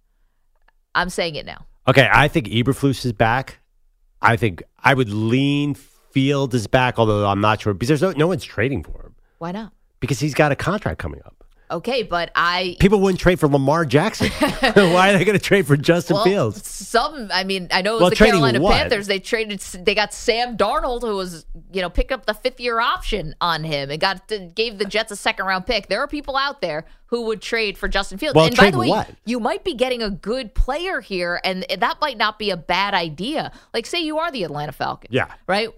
[0.93, 1.65] I'm saying it now.
[1.87, 2.09] Okay.
[2.11, 3.59] I think Eberflus is back.
[4.21, 5.75] I think I would lean
[6.11, 9.15] Field is back, although I'm not sure because there's no, no one's trading for him
[9.39, 9.73] Why not?
[9.99, 11.35] because he's got a contract coming up.
[11.71, 14.29] Okay, but I People wouldn't trade for Lamar Jackson.
[14.75, 16.67] Why are they going to trade for Justin well, Fields?
[16.69, 18.73] Some, I mean, I know it was Well, the Carolina what?
[18.73, 19.07] Panthers.
[19.07, 22.81] They traded, they got Sam Darnold, who was, you know, picked up the fifth year
[22.81, 25.87] option on him and got gave the Jets a second round pick.
[25.87, 28.35] There are people out there who would trade for Justin Fields.
[28.35, 29.09] Well, and by the way, what?
[29.25, 32.93] you might be getting a good player here, and that might not be a bad
[32.93, 33.51] idea.
[33.73, 35.27] Like, say you are the Atlanta Falcons, Yeah.
[35.47, 35.69] right?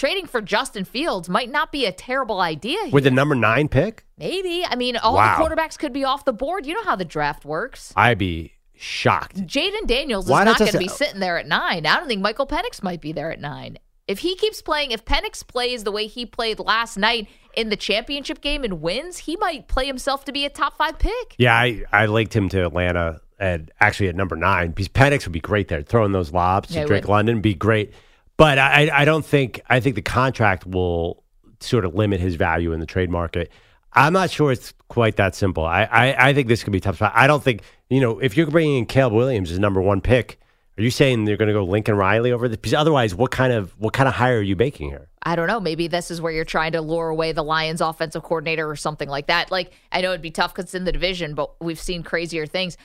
[0.00, 2.78] Trading for Justin Fields might not be a terrible idea.
[2.84, 2.90] Here.
[2.90, 4.64] With the number nine pick, Maybe.
[4.66, 5.36] I mean, all Wow.
[5.36, 6.64] the quarterbacks could be off the board.
[6.64, 7.92] You know how the draft works.
[7.94, 9.36] I'd be shocked.
[9.46, 11.84] Jayden Daniels is Why not not going to be sitting there at nine.
[11.84, 13.76] I don't think Michael Penix might be there at nine.
[14.08, 17.76] If he keeps playing, if Penix plays the way he played last night in the
[17.76, 21.34] championship game and wins, he might play himself to be a top five pick.
[21.36, 25.32] Yeah, I, I linked him to Atlanta at actually at number nine because Penix would
[25.32, 25.82] be great there.
[25.82, 27.10] Throwing those lobs Yeah, to Drake would.
[27.10, 27.92] London would be great.
[28.40, 31.22] But I, I don't think I think the contract will
[31.60, 33.52] sort of limit his value in the trade market.
[33.92, 35.66] I'm not sure it's quite that simple.
[35.66, 37.12] I, I, I think this could be tough spot.
[37.14, 40.40] I don't think you know if you're bringing in Caleb Williams as number one pick,
[40.80, 42.56] Are you saying they're going to go Lincoln Riley over the?
[42.56, 45.08] Because otherwise, what kind of what kind of hire are you making here?
[45.22, 45.60] I don't know.
[45.60, 49.10] Maybe this is where you're trying to lure away the Lions offensive coordinator or something
[49.10, 49.50] like that.
[49.50, 52.46] Like, I know it'd be tough because it's in the division, but we've seen crazier
[52.46, 52.78] things.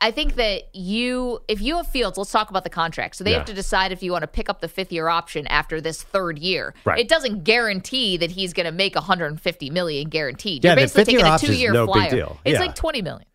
[0.00, 3.14] I- think that you, if you have Fields, let's talk about the contract.
[3.16, 3.38] So they Yeah.
[3.38, 6.02] have to decide if you want to pick up the fifth year option after this
[6.02, 6.74] third year.
[6.84, 6.98] Right.
[6.98, 10.64] It doesn't guarantee that he's going to make 150 million guaranteed.
[10.64, 12.10] Yeah, You're basically taking a two year no big flyer.
[12.10, 12.40] deal.
[12.44, 13.26] It's like 20 million.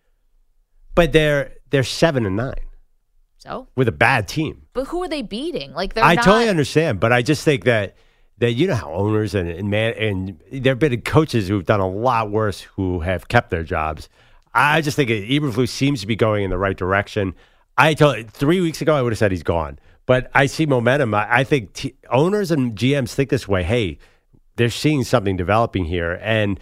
[0.95, 2.53] But they're they're seven and nine
[3.37, 4.67] So, with a bad team.
[4.73, 5.73] but who are they beating?
[5.73, 6.23] Like they're I not.
[6.25, 7.95] totally understand, but I just think that
[8.39, 11.79] that you know how owners and, and man and there have been coaches who've done
[11.79, 14.07] a lot worse who have kept their jobs.
[14.53, 17.33] I just think Eberflus seems to be going in the right direction.
[17.77, 21.13] I told three weeks ago I would have said he's gone, but I see momentum.
[21.13, 23.63] I, I think t- owners and GMs think this way.
[23.63, 23.97] Hey,
[24.55, 26.59] they're seeing something developing here, and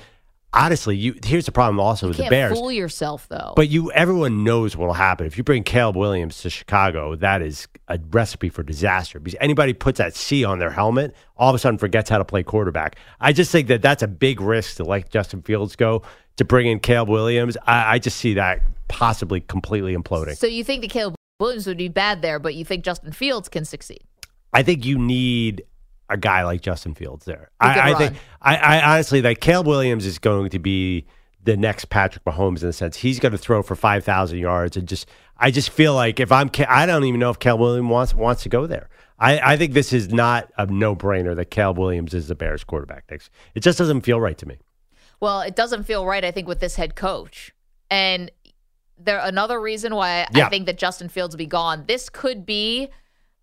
[0.53, 2.57] honestly, you here's the problem also with the Bears.
[2.57, 3.53] fool yourself though.
[3.55, 7.15] But you, everyone knows what will happen if you bring Caleb Williams to Chicago.
[7.15, 11.49] That is a recipe for disaster because anybody puts that C on their helmet, all
[11.49, 12.97] of a sudden forgets how to play quarterback.
[13.19, 16.01] I just think that that's a big risk to let Justin Fields go
[16.37, 17.57] to bring in Caleb Williams.
[17.65, 20.37] I, I just see that possibly completely imploding.
[20.37, 23.49] so you think that Caleb Williams would be bad there, but you think Justin Fields
[23.49, 24.03] can succeed?
[24.53, 25.63] I think you need
[26.11, 27.49] a guy like Justin Fields there.
[27.59, 31.07] I, I think I, I honestly like Caleb Williams is going to be
[31.43, 34.77] the next Patrick Mahomes in the sense he's going to throw for five thousand yards
[34.77, 37.89] and just I just feel like if I'm I don't even know if Caleb Williams
[37.89, 38.89] wants wants to go there.
[39.17, 42.63] I, I think this is not a no brainer that Caleb Williams is the Bears
[42.63, 43.29] quarterback next.
[43.53, 44.57] It just doesn't feel right to me.
[45.19, 47.53] Well, it doesn't feel right, I think, with this head coach.
[47.91, 48.31] And
[48.97, 51.85] there another reason why I think that Justin Fields will be gone.
[51.87, 52.89] This could be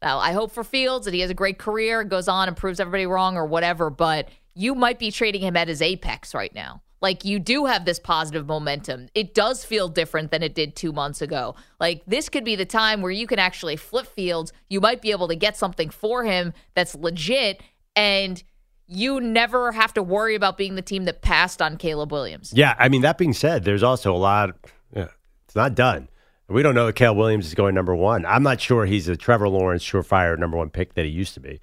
[0.02, 2.80] well, I hope for Fields that he has a great career, goes on and proves
[2.80, 6.82] everybody wrong or whatever, but you might be trading him at his apex right now.
[7.00, 9.08] Like you do have this positive momentum.
[9.14, 11.54] It does feel different than it did two months ago.
[11.78, 14.52] Like this could be the time where you can actually flip Fields.
[14.68, 17.62] You might be able to get something for him that's legit
[17.94, 18.42] and
[18.88, 22.52] you never have to worry about being the team that passed on Caleb Williams.
[22.54, 24.56] Yeah, I mean that being said, there's also a lot.
[24.94, 25.08] Yeah,
[25.44, 26.08] it's not done.
[26.48, 28.24] We don't know that Caleb Williams is going number one.
[28.24, 31.40] I'm not sure he's a Trevor Lawrence surefire number one pick that he used to
[31.40, 31.60] be.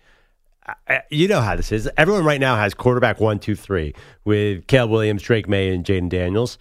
[0.87, 1.89] I- You know how this is.
[1.97, 3.93] Everyone right now has quarterback one, two, three
[4.23, 6.57] with Caleb Williams, Drake Maye, and Jayden Daniels.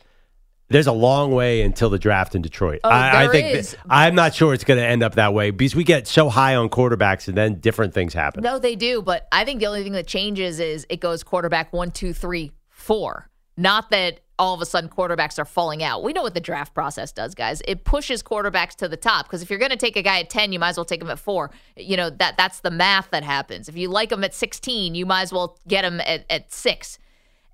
[0.68, 2.80] There's a long way until the draft in Detroit.
[2.84, 5.50] Oh, I, I think that- I'm not sure it's going to end up that way
[5.50, 8.42] because we get so high on quarterbacks and then different things happen.
[8.42, 11.72] No, they do, but I think the only thing that changes is it goes quarterback
[11.74, 13.28] one, two, three, four.
[13.58, 16.02] Not that all of a sudden quarterbacks are falling out.
[16.02, 17.62] We know what the draft process does, guys.
[17.66, 20.30] It pushes quarterbacks to the top because if you're going to take a guy at
[20.30, 21.50] 10, you might as well take him at 4.
[21.76, 23.68] You know, that that's the math that happens.
[23.68, 26.98] If you like him at 16, you might as well get him at, at 6.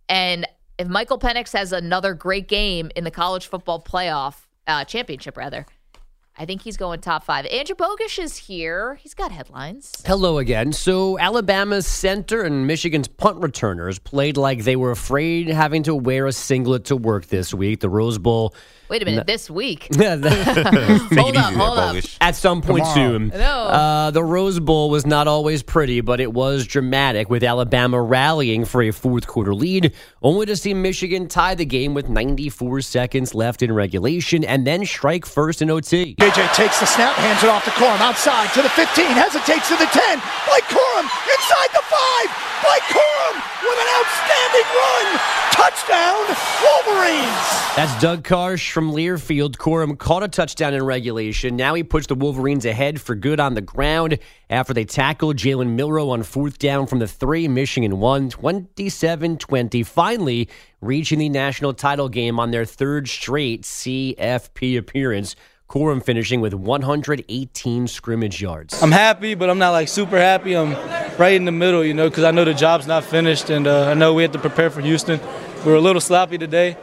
[0.09, 0.47] And
[0.79, 5.67] if Michael Penix has another great game in the college football playoff uh, championship, rather,
[6.39, 7.45] I think he's going top five.
[7.47, 8.95] Andrew Bogusch is here.
[8.95, 9.93] He's got headlines.
[10.07, 10.73] Hello again.
[10.73, 16.27] So, Alabama's center and Michigan's punt returners played like they were afraid having to wear
[16.27, 17.81] a singlet to work this week.
[17.81, 18.55] The Rose Bowl.
[18.91, 19.87] Wait a minute, this week.
[20.01, 20.19] At
[21.15, 21.95] hold up, hold up.
[21.95, 22.35] Bogusch.
[22.35, 23.29] some point soon.
[23.29, 23.39] No.
[23.39, 28.65] Uh, the Rose Bowl was not always pretty, but it was dramatic with Alabama rallying
[28.65, 33.33] for a fourth quarter lead, only to see Michigan tie the game with 94 seconds
[33.33, 36.17] left in regulation and then strike first in OT.
[36.17, 39.77] KJ takes the snap, hands it off to Corum outside to the 15, hesitates to
[39.77, 40.19] the 10.
[40.51, 42.51] Blake Corum inside the 5.
[42.67, 45.07] Blake Corum with an outstanding run.
[45.53, 46.25] Touchdown,
[46.63, 47.71] Wolverines.
[47.77, 49.59] That's Doug Karsch from Learfield.
[49.59, 51.55] Corum caught a touchdown in regulation.
[51.55, 55.75] Now he puts the Wolverines ahead for good on the ground after they tackled Jalen
[55.75, 57.47] Milroe on fourth down from the three.
[57.47, 60.49] Michigan won 27 20, finally
[60.81, 65.37] reaching the national title game on their third straight CFP appearance.
[65.69, 68.83] Corum finishing with 118 scrimmage yards.
[68.83, 70.57] I'm happy, but I'm not like super happy.
[70.57, 70.73] I'm
[71.19, 73.91] right in the middle, you know, because I know the job's not finished, and uh,
[73.91, 75.21] I know we have to prepare for Houston.
[75.67, 76.79] We were a little sloppy today,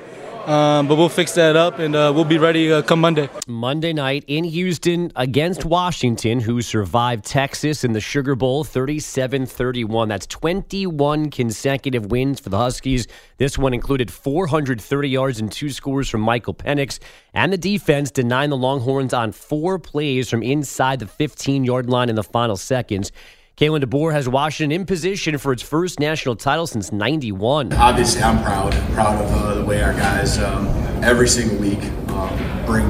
[0.48, 3.30] um, but we'll fix that up, and uh, we'll be ready uh, come Monday.
[3.48, 10.08] Monday night in Houston against Washington, who survived Texas in the Sugar Bowl 37 31.
[10.08, 13.08] That's 21 consecutive wins for the Huskies.
[13.38, 17.00] This one included 430 yards and two scores from Michael Penix,
[17.34, 22.08] and the defense denying the Longhorns on four plays from inside the 15 yard line
[22.08, 23.12] in the final seconds.
[23.58, 27.74] Kalen DeBoer has Washington in position for its first national title since 91.
[27.74, 30.68] obviously I'm proud, proud of uh, the way our guys um,
[31.04, 32.86] every single week um, bring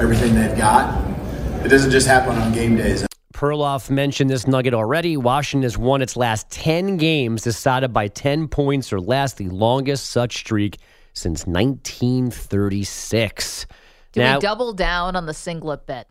[0.00, 1.04] everything they've got.
[1.66, 3.06] It doesn't just happen on game days.
[3.34, 5.18] Perloff mentioned this nugget already.
[5.18, 10.06] Washington has won its last 10 games decided by 10 points or less, the longest
[10.06, 10.78] such streak
[11.12, 13.66] since 1936.
[14.12, 16.08] Do now, we double down on the singlet bet?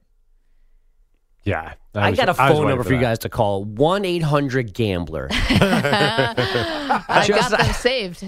[1.46, 1.74] Yeah.
[1.94, 5.28] I, was- got a phone number for you guys to call 1 800 Gambler.
[5.32, 8.24] I Just- got them saved.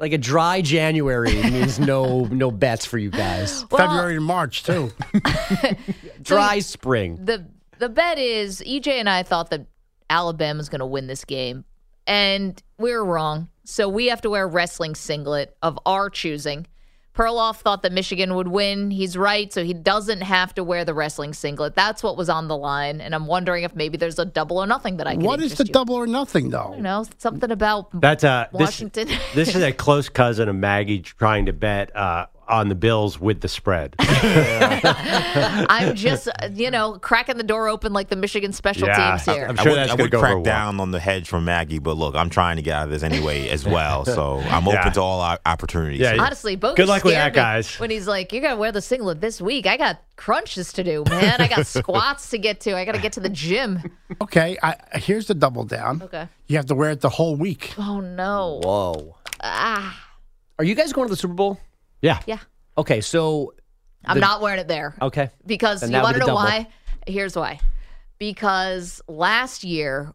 [0.00, 3.64] like a dry January means no no bets for you guys.
[3.70, 4.90] Well- February and March too.
[6.22, 7.18] Dry spring.
[7.24, 7.46] the
[7.78, 9.66] the bet is EJ and I thought that
[10.08, 11.64] Alabama's going to win this game,
[12.06, 13.48] and we were wrong.
[13.64, 16.66] So we have to wear a wrestling singlet of our choosing.
[17.16, 18.90] Perloff thought that Michigan would win.
[18.90, 21.74] He's right, so he doesn't have to wear the wrestling singlet.
[21.74, 24.66] That's what was on the line, and I'm wondering if maybe there's a double or
[24.66, 25.22] nothing that I can.
[25.24, 25.72] What is the you.
[25.72, 26.74] double or nothing though?
[26.76, 29.08] You know, something about That's uh, this, Washington.
[29.34, 33.40] this is a close cousin of Maggie trying to bet uh, on the Bills with
[33.40, 33.94] the spread.
[33.98, 39.10] I'm just, you know, cracking the door open like the Michigan special Yeah.
[39.16, 39.46] teams here.
[39.48, 40.42] I'm I sure would, that's I gonna would go crack well.
[40.42, 43.02] down on the hedge from Maggie, but look, I'm trying to get out of this
[43.02, 44.04] anyway as well.
[44.04, 44.90] So I'm open Yeah.
[44.90, 46.00] to all opportunities.
[46.00, 47.78] Yeah, Honestly, both Good luck with that, guys.
[47.78, 51.04] When he's like, "You gotta wear the singlet this week," I got crunches to do,
[51.08, 51.40] man.
[51.40, 52.76] I got squats to get to.
[52.76, 53.82] I gotta get to the gym.
[54.20, 56.02] Okay, I, here's the double down.
[56.02, 56.28] Okay.
[56.46, 57.74] You have to wear it the whole week.
[57.78, 58.60] Oh no.
[58.64, 59.16] Whoa.
[59.42, 60.02] Ah,
[60.58, 61.60] Are you guys going to the Super Bowl?
[62.02, 62.20] Yeah.
[62.26, 62.38] yeah.
[62.78, 63.54] Okay, so
[64.04, 65.30] I'm The- not wearing it there okay.
[65.46, 66.50] because Then you that would want be to the know double.
[66.50, 66.68] why?
[67.06, 67.60] Here's why.
[68.18, 70.12] Because last year,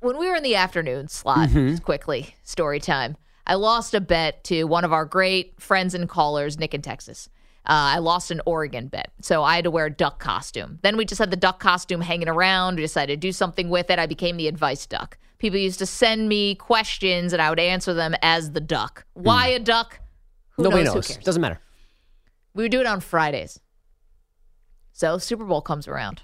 [0.00, 1.70] when we were in the afternoon slot, Mm-hmm.
[1.70, 3.16] just quickly story time.
[3.46, 7.28] I lost a bet to one of our great friends and callers, Nick in Texas.
[7.66, 10.78] Uh, I lost an Oregon bet, so I had to wear a duck costume.
[10.82, 12.76] Then we just had the duck costume hanging around.
[12.76, 13.98] We decided to do something with it.
[13.98, 15.16] I became the advice duck.
[15.38, 19.04] People used to send me questions, and I would answer them as the duck.
[19.14, 19.98] Why a duck?
[20.56, 20.64] Who Hmm.
[20.64, 20.94] Nobody knows?
[20.94, 21.08] knows.
[21.08, 21.24] Who cares?
[21.24, 21.60] Doesn't matter.
[22.54, 23.60] We would do it on Fridays.
[24.92, 26.22] So Super Bowl comes around.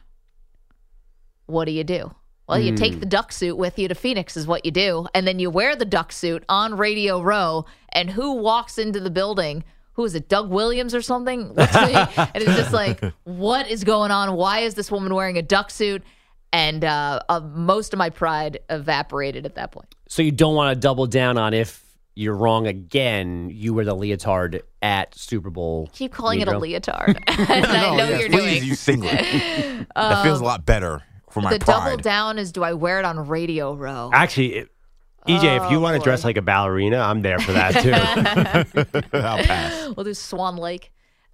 [1.46, 2.14] What do you do?
[2.48, 5.06] Well, you take the duck suit with you to Phoenix, is what you do.
[5.14, 7.64] And then you wear the duck suit on Radio Row.
[7.90, 9.62] And who walks into the building?
[9.92, 11.52] Who is it, Doug Williams or something?
[11.56, 14.34] And it's just like, what is going on?
[14.34, 16.02] Why is this woman wearing a duck suit?
[16.52, 19.94] And uh, uh, most of my pride evaporated at that point.
[20.08, 21.84] So you don't want to double down on if
[22.14, 23.50] you're wrong again.
[23.52, 25.88] You wear the leotard at Super Bowl.
[25.92, 27.18] Keep calling it a leotard.
[27.28, 28.64] no, I know yes, you're please doing.
[28.64, 29.12] use singlet.
[29.94, 33.04] that feels a lot better for my the double down is do I wear it
[33.04, 34.10] on Radio Row?
[34.12, 34.68] Actually, it,
[35.28, 37.92] EJ, if you Oh, want to dress like a ballerina, I'm there for that too.
[39.18, 39.94] I'll pass.
[39.96, 40.90] We'll do Swan Lake.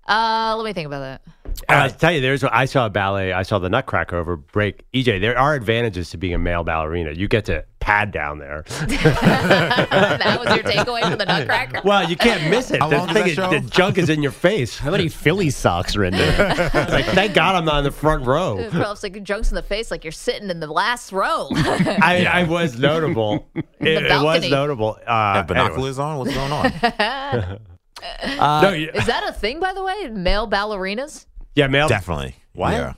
[0.08, 1.22] Uh, let me think about that.
[1.68, 3.32] And I tell you, there's I saw a ballet.
[3.32, 4.84] I saw the Nutcracker over break.
[4.92, 7.12] EJ, there are advantages to being a male ballerina.
[7.12, 8.64] You get to pad down there.
[8.68, 11.82] that was your takeaway from the Nutcracker.
[11.84, 12.80] Well, you can't miss it.
[12.80, 13.50] How the long thing that is- show?
[13.50, 14.78] the junk is in your face.
[14.78, 16.36] How many Philly socks are in there?
[16.96, 18.68] Like, thank God I'm not in the front row.
[18.70, 21.48] Probably like junk's in the face, like you're sitting in the last row.
[21.52, 23.46] I, I was notable.
[23.54, 23.64] It,
[24.04, 24.98] it was notable.
[25.06, 26.18] Uh, Have binoculars on?
[26.18, 26.66] What's going on?
[26.66, 27.58] anyway.
[28.38, 30.08] no, you- Is that a thing, by the way?
[30.10, 31.26] Male ballerinas?
[31.56, 31.88] Yeah, male.
[31.88, 32.36] Definitely.
[32.52, 32.72] What?
[32.72, 32.92] Yeah.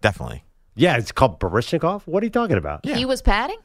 [0.00, 0.42] Definitely.
[0.74, 2.02] Yeah, it's called Baryshnikov.
[2.06, 2.84] What are you talking about?
[2.84, 3.58] He was padding?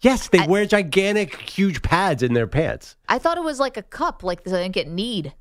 [0.00, 2.96] Yes, they wear gigantic, huge pads in their pants.
[3.08, 5.32] I thought it was like a cup, like so they didn't get kneed.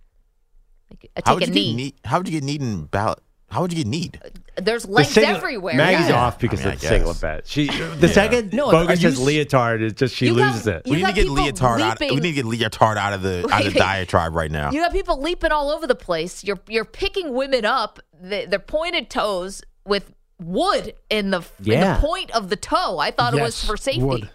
[0.90, 1.70] Like, I How take would a you knee.
[1.72, 1.94] get need?
[2.06, 3.20] How would you get need in ballot?
[3.54, 4.20] How would you get need?
[4.58, 5.76] There's The lengths singlet- everywhere.
[5.76, 6.22] Maggie's yeah.
[6.22, 7.48] off because I mean, of the I singlet bet.
[7.48, 10.82] She the second No, Bogus are says leotard, it just she You got- loses it.
[10.86, 12.00] We need to get people leotard out.
[12.00, 14.72] We need to get leotard out of the out of the diatribe right now.
[14.72, 16.44] You got people leaping all over the place.
[16.44, 18.00] You're you're picking women up.
[18.22, 22.98] They- They're pointed toes with wood in the in the point of the toe.
[23.00, 24.02] I thought it was for safety.
[24.04, 24.30] wood.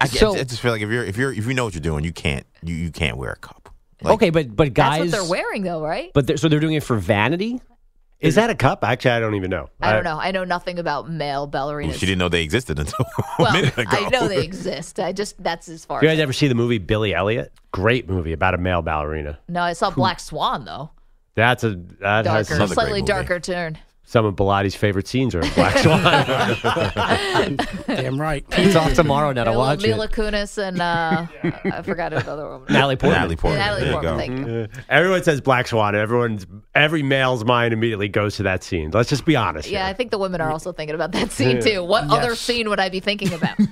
[0.00, 1.80] I, So- I just feel like if you're if you're if you know what you're
[1.80, 3.68] doing, you can't you, you can't wear a cup.
[4.02, 6.10] Like, okay, but but That's guys, what they're wearing, though, right?
[6.12, 7.60] but they're, so they're doing it for vanity.
[8.24, 8.84] Is that a cup?
[8.84, 9.68] Actually, I don't even know.
[9.80, 10.18] I don't know.
[10.18, 11.94] I know nothing about male ballerinas.
[11.94, 13.06] She didn't know they existed until
[13.38, 13.90] well, a minute ago.
[13.90, 14.98] I know they exist.
[14.98, 16.02] I just that's as far.
[16.02, 17.52] You as guys ever see the movie Billy Elliot?
[17.72, 19.38] Great movie about a male ballerina.
[19.48, 20.90] No, I saw Black Swan though.
[21.34, 23.78] That's a that has Darker, Another great slightly darker turn.
[24.06, 26.02] Some of Bilatti's favorite scenes are in Black Swan.
[27.86, 28.44] Damn right.
[28.52, 30.12] It's off tomorrow now to Mila, watch Mila it.
[30.12, 31.26] Kunis and uh,
[31.72, 32.72] I forgot another woman.
[32.72, 33.18] Natalie Portman.
[33.20, 33.60] Natalie Portman.
[33.60, 34.36] Natalie there you Portman.
[34.44, 34.44] go.
[34.44, 34.82] Thank you.
[34.88, 35.94] Everyone says Black Swan.
[35.94, 38.90] Everyone's every male's mind immediately goes to that scene.
[38.90, 39.68] Let's just be honest.
[39.70, 41.82] Yeah, I think the women are also thinking about that scene too.
[41.82, 43.56] What other scene would I be thinking about?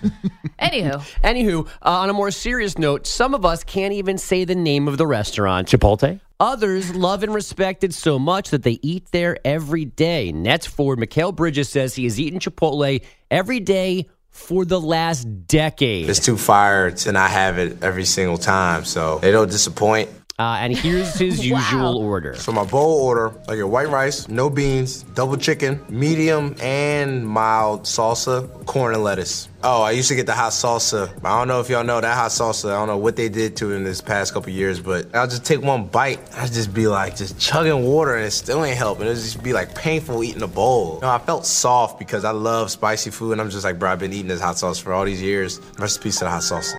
[0.59, 4.55] Anywho, Anywho, uh, on a more serious note, some of us can't even say the
[4.55, 5.67] name of the restaurant.
[5.69, 6.21] Chipotle.
[6.41, 10.33] Others love and respect it so much that they eat there every day.
[10.33, 16.09] Nets forward Mikal Bridges says he has eaten Chipotle every day for the last decade.
[16.09, 20.09] It's too fire to not have it every single time, so they don't disappoint.
[20.39, 22.35] Uh, and here's his usual order.
[22.35, 27.83] So my bowl order, I get white rice, no beans, double chicken, medium and mild
[27.83, 29.49] salsa, corn and lettuce.
[29.65, 31.09] Oh, I used to get the hot salsa.
[31.25, 32.71] I don't know if y'all know that hot salsa.
[32.71, 35.29] I don't know what they did to it in this past couple years, but I'll
[35.29, 36.19] just take one bite.
[36.35, 39.07] I'll just be like just chugging water and it still ain't helping.
[39.07, 40.97] It'll just be like painful eating a bowl.
[40.97, 43.93] You know, I felt soft because I love spicy food and I'm just like, bro,
[43.93, 45.61] I've been eating this hot sauce for all these years.
[45.79, 46.75] Rest in peace to the hot sauce.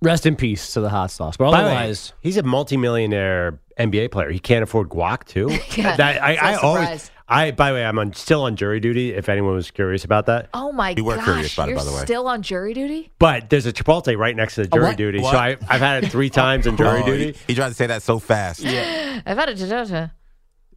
[0.00, 1.36] Rest in peace to the hot sauce.
[1.36, 4.30] But By the way, otherwise, he's a multimillionaire NBA player.
[4.30, 5.48] He can't afford guac too.
[5.76, 6.82] Yeah, That- I, I always.
[6.82, 7.10] surprised.
[7.30, 9.12] I by the way, I'm on, still on jury duty.
[9.12, 11.78] If anyone was curious about that, Oh my We were gosh, curious about it, you're
[11.78, 11.98] by the way.
[12.00, 13.10] still on jury duty?
[13.18, 14.96] but there's a Chipotle right next to the jury what?
[14.96, 15.20] duty.
[15.20, 15.32] What?
[15.32, 17.32] So I, I've had it three times in oh, jury Oh, duty.
[17.32, 18.64] He, he tried to say that so fast.
[18.64, 20.10] I've had it.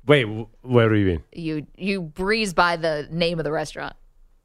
[0.05, 1.23] Wait, wh- what do you mean?
[1.31, 3.95] You you breeze by the name of the restaurant.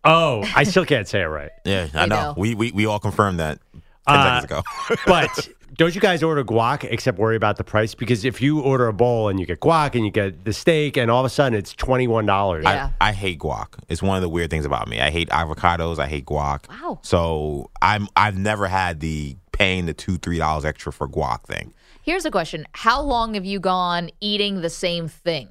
[0.05, 1.51] Oh, I still can't say it right.
[1.65, 2.17] Yeah, I I know.
[2.17, 2.35] know.
[2.37, 4.63] We, we we all confirmed that ten Uh, seconds ago.
[5.07, 7.95] but don't you guys order guac except worry about the price?
[7.95, 10.97] Because if you order a bowl and you get guac and you get the steak
[10.97, 12.65] and all of a sudden it's twenty one dollars.
[12.65, 12.91] Yeah.
[13.01, 13.67] I, I hate guac.
[13.89, 15.01] It's one of the weird things about me.
[15.01, 15.99] I hate avocados.
[15.99, 16.69] I hate guac.
[16.69, 17.01] Wow.
[17.03, 21.75] So I'm I've never had the paying the two three dollars extra for guac thing.
[22.03, 25.49] Here's a question: How long have you gone eating the same thing?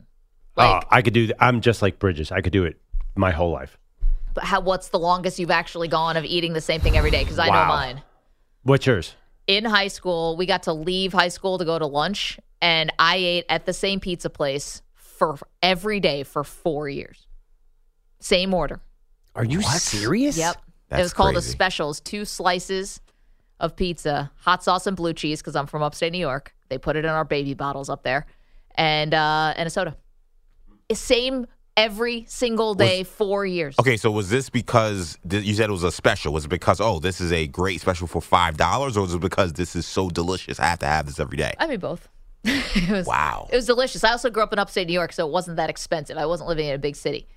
[0.58, 1.26] Oh, Like, I could do.
[1.28, 2.32] th- I'm just like Bridges.
[2.32, 2.80] I could do it
[3.18, 3.78] my whole life.
[4.34, 4.62] But how?
[4.62, 7.24] What's the longest you've actually gone of eating the same thing every day?
[7.24, 8.02] Because I know mine.
[8.66, 9.16] What's yours?
[9.48, 13.18] in high school, we got to leave high school to go to lunch, and I
[13.18, 17.28] ate at the same pizza place for every day for four years.
[18.20, 18.82] Same order.
[19.36, 20.38] are you serious?
[20.38, 20.58] Yep.
[20.92, 23.02] it was called a specials, two slices
[23.60, 26.56] of pizza, hot sauce and blue cheese, because I'm from upstate New York.
[26.70, 28.26] They put it in our baby bottles up there,
[28.76, 29.96] and uh, and a soda.
[30.92, 31.46] Same
[31.78, 33.76] every single day, four years.
[33.80, 36.34] Okay, so was this because th- you said it was a special?
[36.34, 39.22] Was it because oh this is a great special for five dollars, or was it
[39.22, 41.54] because this is so delicious I have to have this every day?
[41.60, 42.08] I mean both.
[42.44, 43.48] it was, Wow.
[43.52, 44.04] It was delicious.
[44.04, 46.18] I also grew up in upstate New York, so it wasn't that expensive.
[46.18, 47.28] I wasn't living in a big city.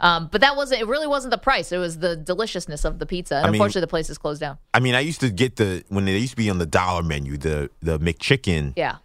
[0.00, 0.80] Um, but that wasn't.
[0.80, 1.70] It really wasn't the price.
[1.70, 3.36] It was the deliciousness of the pizza.
[3.36, 4.58] And I mean- unfortunately, the place is closed down.
[4.72, 7.02] I mean, I used to get the when they used to be on the dollar
[7.02, 8.96] menu, the the McChicken Yeah.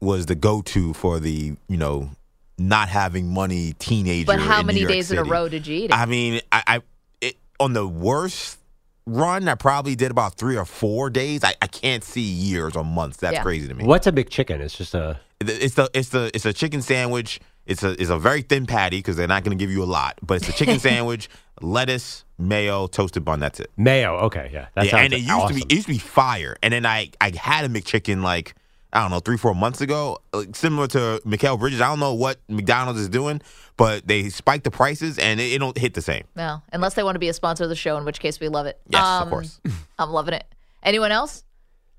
[0.00, 2.10] was the go to for the you know
[2.58, 4.26] not having money teenager.
[4.26, 5.92] But how in many New York days in a row did you eat it?
[5.94, 6.80] I mean, I, I
[7.20, 8.58] it, on the worst
[9.06, 11.44] run, I probably did about three or four days.
[11.44, 13.18] I, I can't see years or months.
[13.18, 13.42] That's Yeah.
[13.42, 13.84] crazy to me.
[13.84, 14.60] What's a big chicken?
[14.60, 15.20] It's just a.
[15.40, 17.40] It's the it's the it's a chicken sandwich.
[17.64, 19.86] It's a it's a very thin patty because they're not going to give you a
[19.86, 20.18] lot.
[20.22, 21.28] But it's a chicken sandwich,
[21.60, 23.38] lettuce, mayo, toasted bun.
[23.38, 23.70] That's it.
[23.76, 24.16] Mayo.
[24.16, 24.66] Okay, yeah.
[24.74, 25.60] That yeah, and it used awesome.
[25.60, 26.56] to be it used to be fire.
[26.62, 28.54] And then I I had a McChicken like
[28.92, 31.80] I don't know three four months ago, like, similar to Mikal Bridges.
[31.80, 33.42] I don't know what McDonald's is doing,
[33.76, 36.24] but they spiked the prices and it, it don't hit the same.
[36.34, 38.48] no, unless they want to be a sponsor of the show, in which case we
[38.48, 38.80] love it.
[38.88, 39.60] Yes, Um, of course.
[39.98, 40.44] I'm loving it.
[40.82, 41.44] Anyone else?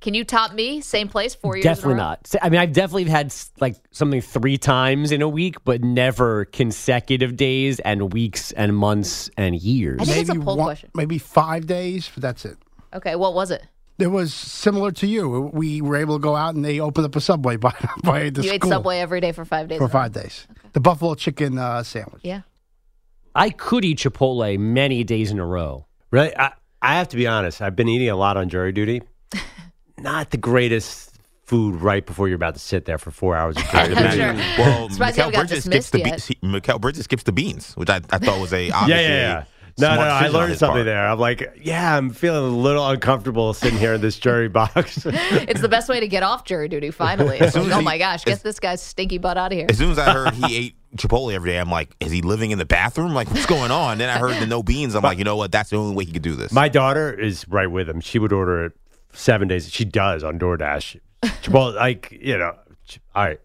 [0.02, 0.80] Can you top me?
[0.80, 1.64] Same place, four years.
[1.66, 2.08] Definitely in a row?
[2.12, 2.36] not.
[2.42, 7.36] I mean, I've definitely had like something three times in a week, but never consecutive
[7.36, 10.00] days and weeks and months and years.
[10.02, 10.90] I think it's a poll one- question.
[10.96, 12.58] maybe five days, but that's it.
[12.94, 13.62] Okay, what was it?
[14.00, 15.50] It was similar to you.
[15.54, 17.74] We were able to go out and they opened up a subway by
[18.04, 19.78] by the you ate school Subway every day for five days.
[19.78, 20.48] for in five days.
[20.74, 22.22] The buffalo chicken uh, sandwich.
[22.24, 22.42] Yeah.
[23.36, 25.86] I could eat Chipotle many days in a row.
[26.12, 27.62] Really, I, I have to be honest.
[27.62, 29.02] I've been eating a lot on jury duty.
[29.98, 33.64] Not the greatest food right before you're about to sit there for four hours of
[33.66, 34.12] jury duty.
[34.18, 34.34] sure.
[34.34, 36.06] Well, Surprised you Mikael haven't got Bridges skips dismissed the yet.
[36.06, 36.62] beans.
[36.64, 39.44] Mikal Bridges skips the beans, which I, I thought was a Yeah, obviously yeah, yeah.
[39.80, 40.86] No, smart no, I learned something part.
[40.86, 41.08] there.
[41.08, 45.06] I'm like, yeah, I'm feeling a little uncomfortable sitting here in this jury box.
[45.06, 46.92] It's the best way to get off jury duty.
[46.92, 49.52] Finally, It's soon like, as oh he- my gosh, get this guy's stinky butt out
[49.52, 49.68] of here.
[49.70, 52.52] As soon as I heard he ate Chipotle every day, I'm like, is he living
[52.52, 53.14] in the bathroom?
[53.14, 54.00] Like, what's going on?
[54.00, 54.96] Then I heard the no beans.
[54.96, 55.52] I'm like, you know what?
[55.52, 56.52] That's the only way he could do this.
[56.52, 58.02] My daughter is right with him.
[58.02, 58.74] She would order it
[59.14, 59.70] seven days.
[59.72, 61.00] She does on DoorDash.
[61.24, 62.56] Chipotle, like you know.
[62.88, 63.40] ch- All right,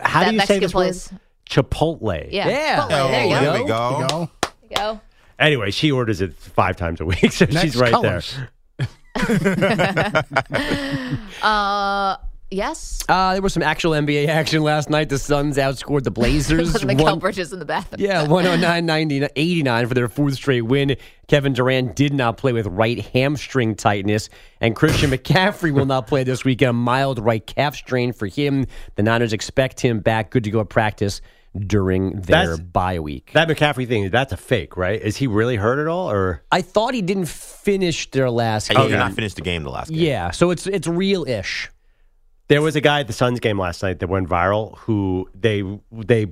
[0.00, 1.12] how That do you say Mexican this place.
[1.12, 1.20] word?
[1.50, 2.28] Chipotle.
[2.30, 2.48] Yeah.
[2.48, 2.80] Yeah.
[2.80, 3.40] Chipotle, there you Oh, go.
[3.40, 3.90] there we go.
[3.90, 4.30] There you go.
[4.42, 5.00] There you go.
[5.38, 8.36] Anyway, she orders it five times a week, so Next she's right colors.
[8.78, 8.88] there.
[11.42, 12.16] Uh,
[12.50, 13.02] yes.
[13.08, 15.08] Uh, there was some actual NBA action last night.
[15.08, 16.72] The Suns outscored the Blazers.
[16.72, 18.00] the one- Bridges in the bathroom.
[18.00, 20.96] Yeah, 109 89 for their fourth straight win.
[21.28, 24.28] Kevin Durant did not play with right hamstring tightness,
[24.60, 26.70] and Christian McCaffrey will not play this weekend.
[26.70, 28.66] A mild right calf strain for him.
[28.96, 31.20] The Niners expect him back, good to go at practice
[31.58, 33.30] during their That's- bye week.
[33.34, 35.00] That McCaffrey thing, that's a fake, right?
[35.00, 38.78] Is he really hurt at all, or I thought he didn't finish their last game.
[38.78, 39.98] Oh, He did not finish the game the last game.
[39.98, 41.70] Yeah, so it's it's real ish.
[42.48, 45.62] There was a guy at the Suns game last night that went viral who they
[45.92, 46.26] they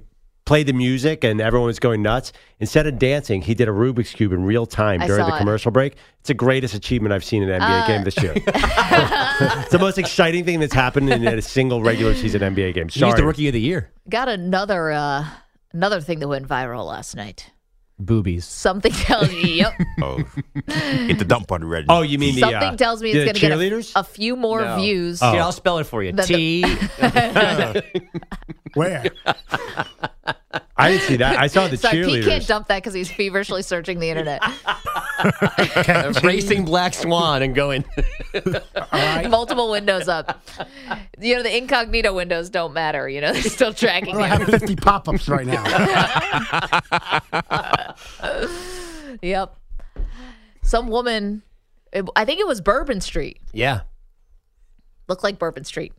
[0.47, 2.33] played the music and everyone was going nuts.
[2.61, 5.37] Instead of dancing, he did a Rubik's cube in real time I during saw the
[5.37, 5.39] it.
[5.39, 5.97] commercial break.
[6.21, 8.33] It's the greatest achievement I've seen in an NBA Uh, game this year.
[8.47, 12.89] it's the most exciting thing that's happened in a single regular season NBA game.
[12.89, 13.21] He's Sorry.
[13.21, 13.91] the rookie of the year.
[14.09, 15.27] Got another uh
[15.73, 17.51] another thing that went viral last night.
[17.99, 18.45] Boobies.
[18.45, 19.73] Something tells me, yep.
[20.03, 20.19] Oh,
[20.67, 21.87] get the dump on ready.
[21.89, 23.97] Oh, you mean the Something uh, tells me the it's going to get cheerleaders?
[23.97, 24.77] a, a few more No.
[24.77, 25.21] views.
[25.23, 25.33] Oh.
[25.33, 26.13] Here, I'll spell it for you.
[26.13, 26.63] The- T.
[28.75, 29.05] Where?
[30.77, 31.39] I didn't see that.
[31.39, 32.47] I saw the Sorry, Pete can't cheerleaders.
[32.47, 34.43] dump that because he's feverishly searching the internet.
[36.23, 37.85] Racing Black Swan and going.
[39.29, 40.43] Multiple windows up.
[41.19, 43.09] You know, the incognito windows don't matter.
[43.09, 45.65] You know, they're still tracking I have 50 pop ups right now.
[49.23, 49.57] Yep.
[50.63, 51.43] Some woman,
[52.17, 53.83] I think it was Bourbon Street, yeah.
[55.09, 55.93] looked like Bourbon Street.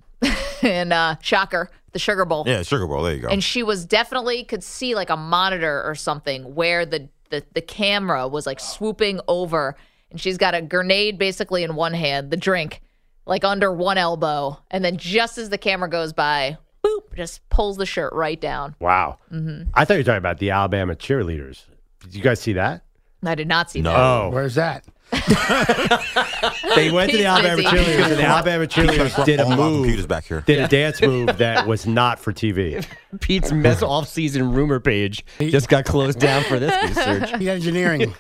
[0.61, 2.43] and uh, shocker, the Sugar Bowl.
[2.45, 3.01] Yeah, Sugar Bowl.
[3.01, 3.27] There you go.
[3.29, 7.61] And she was definitely could see like a monitor or something where the, the, the
[7.61, 9.75] camera was like swooping over.
[10.11, 12.81] And she's got a grenade basically in one hand, the drink
[13.25, 14.59] like under one elbow.
[14.71, 18.75] And then just as the camera goes by, boop, just pulls the shirt right down.
[18.79, 19.17] Wow.
[19.31, 19.69] Mm-hmm.
[19.73, 21.63] I thought you were talking about the Alabama cheerleaders.
[22.01, 22.83] Did you guys see that?
[23.25, 23.89] I did not see No.
[23.91, 23.99] that.
[23.99, 24.85] Oh, Where's that?
[26.75, 27.67] they went to the Alabama busy.
[27.69, 30.41] cheerleaders, and the Alabama cheerleaders did a move, computers back here.
[30.41, 32.85] did a dance move that was not for TV.
[33.21, 37.39] Pete's mess off-season rumor page just got closed down for this research.
[37.39, 38.13] The engineering.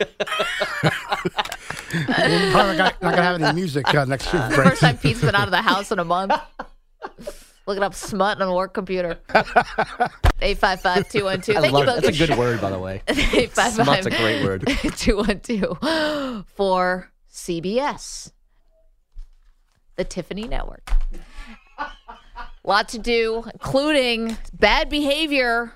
[1.93, 4.41] We're probably not, not going to have any music uh, next week.
[4.53, 4.69] Brent.
[4.69, 6.33] First time Pete's been out of the house in a month.
[7.67, 9.19] Looking up smut on a work computer.
[9.29, 11.57] 855 212.
[11.57, 12.01] I Thank you love both.
[12.01, 13.01] That's a good word, by the way.
[13.07, 14.65] 855 Smut's a great word.
[14.95, 18.31] 212 for CBS,
[19.97, 20.89] the Tiffany Network.
[22.63, 25.73] Lot to do, including bad behavior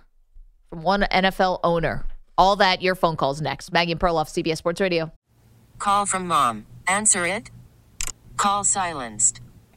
[0.69, 2.05] from one NFL owner.
[2.37, 3.73] All that, your phone calls next.
[3.73, 5.11] Maggie and Perloff, CBS Sports Radio.
[5.77, 6.65] Call from mom.
[6.87, 7.51] Answer it.
[8.37, 9.41] Call silenced.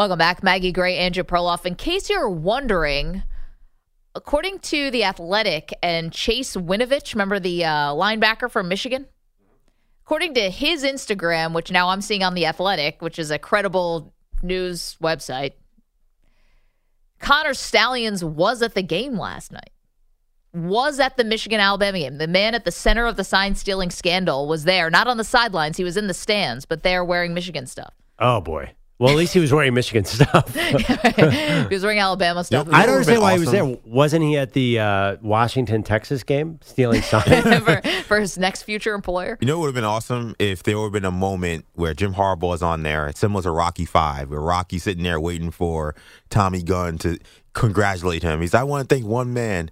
[0.00, 1.66] Welcome back, Maggie Gray, Andrew Perloff.
[1.66, 3.22] In case you're wondering,
[4.14, 9.04] according to The Athletic and Chase Winovich, remember the uh, linebacker from Michigan?
[10.06, 14.14] According to his Instagram, which now I'm seeing on The Athletic, which is a credible
[14.42, 15.52] news website,
[17.18, 19.68] Connor Stalions was at the game last night.
[20.54, 22.16] Was at the Michigan Alabama game.
[22.16, 25.24] The man at the center of the sign stealing scandal was there, not on the
[25.24, 25.76] sidelines.
[25.76, 27.92] He was in the stands, but there wearing Michigan stuff.
[28.18, 28.72] Oh boy.
[29.00, 30.54] Well, at least he was wearing Michigan stuff.
[30.54, 32.68] he was wearing Alabama stuff.
[32.70, 33.64] I don't understand why he was there.
[33.86, 37.64] Wasn't he at the uh, Washington Texas game stealing signs?
[37.64, 39.38] for, for his next future employer.
[39.40, 41.94] You know what would have been awesome if there would have been a moment where
[41.94, 45.94] Jim Harbaugh is on there, similar to Rocky Five, where Rocky's sitting there waiting for
[46.28, 47.18] Tommy Gunn to
[47.54, 48.42] congratulate him.
[48.42, 49.70] He's, I want to thank one man.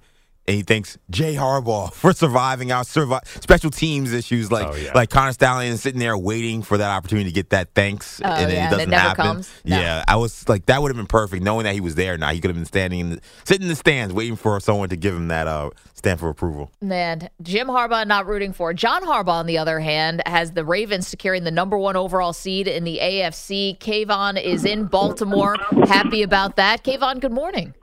[0.49, 4.93] And he thanks Jay Harbaugh for surviving our survi- special teams issues, like Oh, yeah.
[4.95, 8.51] like Connor Stallion sitting there waiting for that opportunity to get that thanks, Oh, and
[8.51, 9.25] then yeah, it and it doesn't never happen.
[9.25, 9.51] comes?
[9.65, 9.79] No.
[9.79, 12.17] Yeah, I was like, that would have been perfect, knowing that he was there.
[12.17, 14.89] Now he could have been standing, in the, sitting in the stands, waiting for someone
[14.89, 16.71] to give him that uh, stamp of approval.
[16.81, 18.73] And Jim Harbaugh not rooting for.
[18.73, 22.67] John Harbaugh, on the other hand, has the Ravens securing the number one overall seed
[22.69, 23.79] in the AFC.
[23.79, 25.57] Kayvon is in Baltimore.
[25.87, 26.85] Happy about that.
[26.85, 27.75] Kayvon, good morning.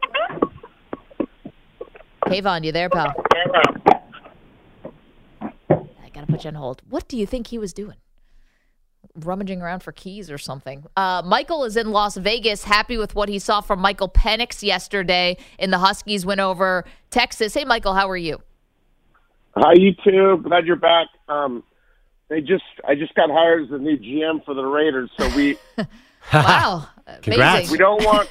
[2.27, 3.13] Kayvon, you there, pal?
[5.41, 6.81] I gotta put you on hold.
[6.89, 7.97] What do you think he was doing?
[9.15, 10.85] Rummaging around for keys or something.
[10.97, 15.37] Uh, Michael is in Las Vegas, happy with what he saw from Michael Penix yesterday
[15.59, 17.53] in the Huskies win over Texas.
[17.53, 18.41] Hey, Michael, how are you?
[19.55, 20.41] Hi, you too.
[20.43, 21.07] Glad you're back.
[21.29, 21.63] Um,
[22.27, 25.57] they just I just got hired as the new GM for the Raiders, so we
[26.33, 26.87] Wow,
[27.21, 27.55] Congrats.
[27.69, 27.71] amazing.
[27.71, 28.29] we don't want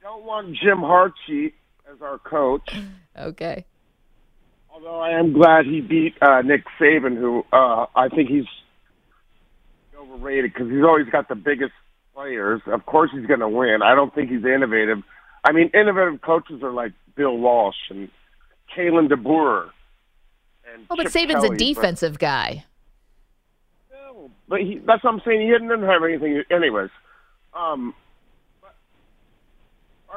[0.00, 1.52] don't want Jim Hartshee
[1.92, 2.74] as our coach.
[3.14, 3.66] Okay.
[4.72, 8.46] Although I am glad he beat uh, Nick Saban, who uh, I think he's
[9.98, 11.72] overrated because he's always got the biggest
[12.14, 12.62] players.
[12.66, 13.80] Of course, he's going to win.
[13.84, 15.02] I don't think he's innovative.
[15.44, 18.08] I mean, innovative coaches are like Bill Walsh and
[18.74, 19.68] Kalen DeBoer.
[20.72, 22.64] And Oh, but Chip Saban's Kelly, a but- defensive guy.
[23.92, 25.42] No, but he, that's what I'm saying.
[25.42, 26.42] He didn't have anything.
[26.50, 26.88] Anyways,
[27.52, 28.01] um, but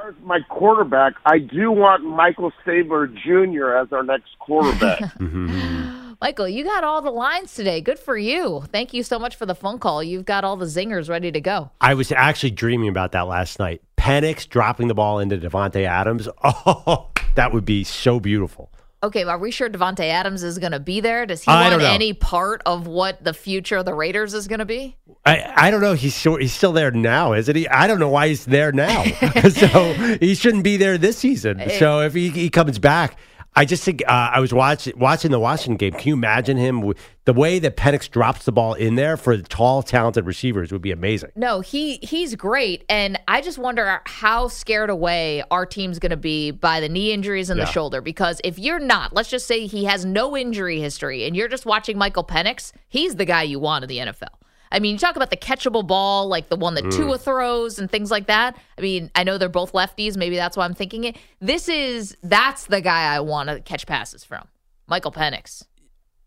[0.05, 3.71] far as my quarterback, I do want Michael Stabler Jr.
[3.71, 4.99] as our next quarterback.
[5.15, 6.13] Mm-hmm.
[6.21, 7.81] Michael, you got all the lines today.
[7.81, 8.63] Good for you.
[8.71, 10.01] Thank you so much for the phone call.
[10.01, 11.71] You've got all the zingers ready to go.
[11.81, 13.81] I was actually dreaming about that last night.
[13.97, 16.27] Penix dropping the ball into Davante Adams.
[16.43, 18.71] Oh, that would be so beautiful.
[19.05, 21.27] Okay, are we sure Davante Adams is going to be there?
[21.27, 24.59] Does he I want any part of what the future of the Raiders is going
[24.59, 24.97] to be?
[25.23, 25.93] I, I don't know.
[25.93, 27.67] He's still, he's still there now, isn't he?
[27.67, 29.03] I don't know why he's there now.
[29.51, 31.59] so he shouldn't be there this season.
[31.65, 31.79] Eh.
[31.79, 33.17] So if he, he comes back,
[33.57, 35.97] I just think uh, I was watching watching the Washington game.
[35.97, 36.93] Can you imagine him
[37.23, 40.81] the way that Penix drops the ball in there for the tall, talented receivers would
[40.81, 41.31] be amazing.
[41.35, 46.17] No, he he's great, and I just wonder how scared away our team's going to
[46.17, 47.65] be by the knee injuries and Yeah.
[47.65, 48.01] the shoulder.
[48.01, 51.65] Because if you're not, let's just say he has no injury history, and you're just
[51.65, 54.35] watching Michael Penix, he's the guy you want in the NFL.
[54.75, 56.95] I mean, you talk about the catchable ball, like the one that Mm.
[56.95, 58.57] Tua throws and things like that.
[58.77, 60.17] I mean, I know they're both lefties.
[60.17, 61.15] Maybe that's why I'm thinking it.
[61.39, 64.47] This is that's the guy I want to catch passes from,
[64.87, 65.63] Michael Penix.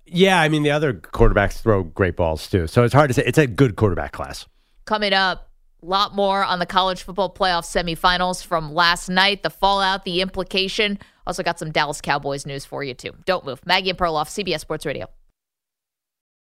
[0.07, 2.66] Yeah, I mean the other quarterbacks throw great balls too.
[2.66, 3.22] So it's hard to say.
[3.26, 4.46] It's a good quarterback class.
[4.86, 5.51] Coming up,
[5.82, 10.22] a lot more on the college football playoff semifinals from last night, the fallout, the
[10.22, 10.99] implication.
[11.26, 13.12] Also got some Dallas Cowboys news for you too.
[13.26, 13.61] Don't move.
[13.66, 15.07] Maggie and Perloff, CBS Sports Radio.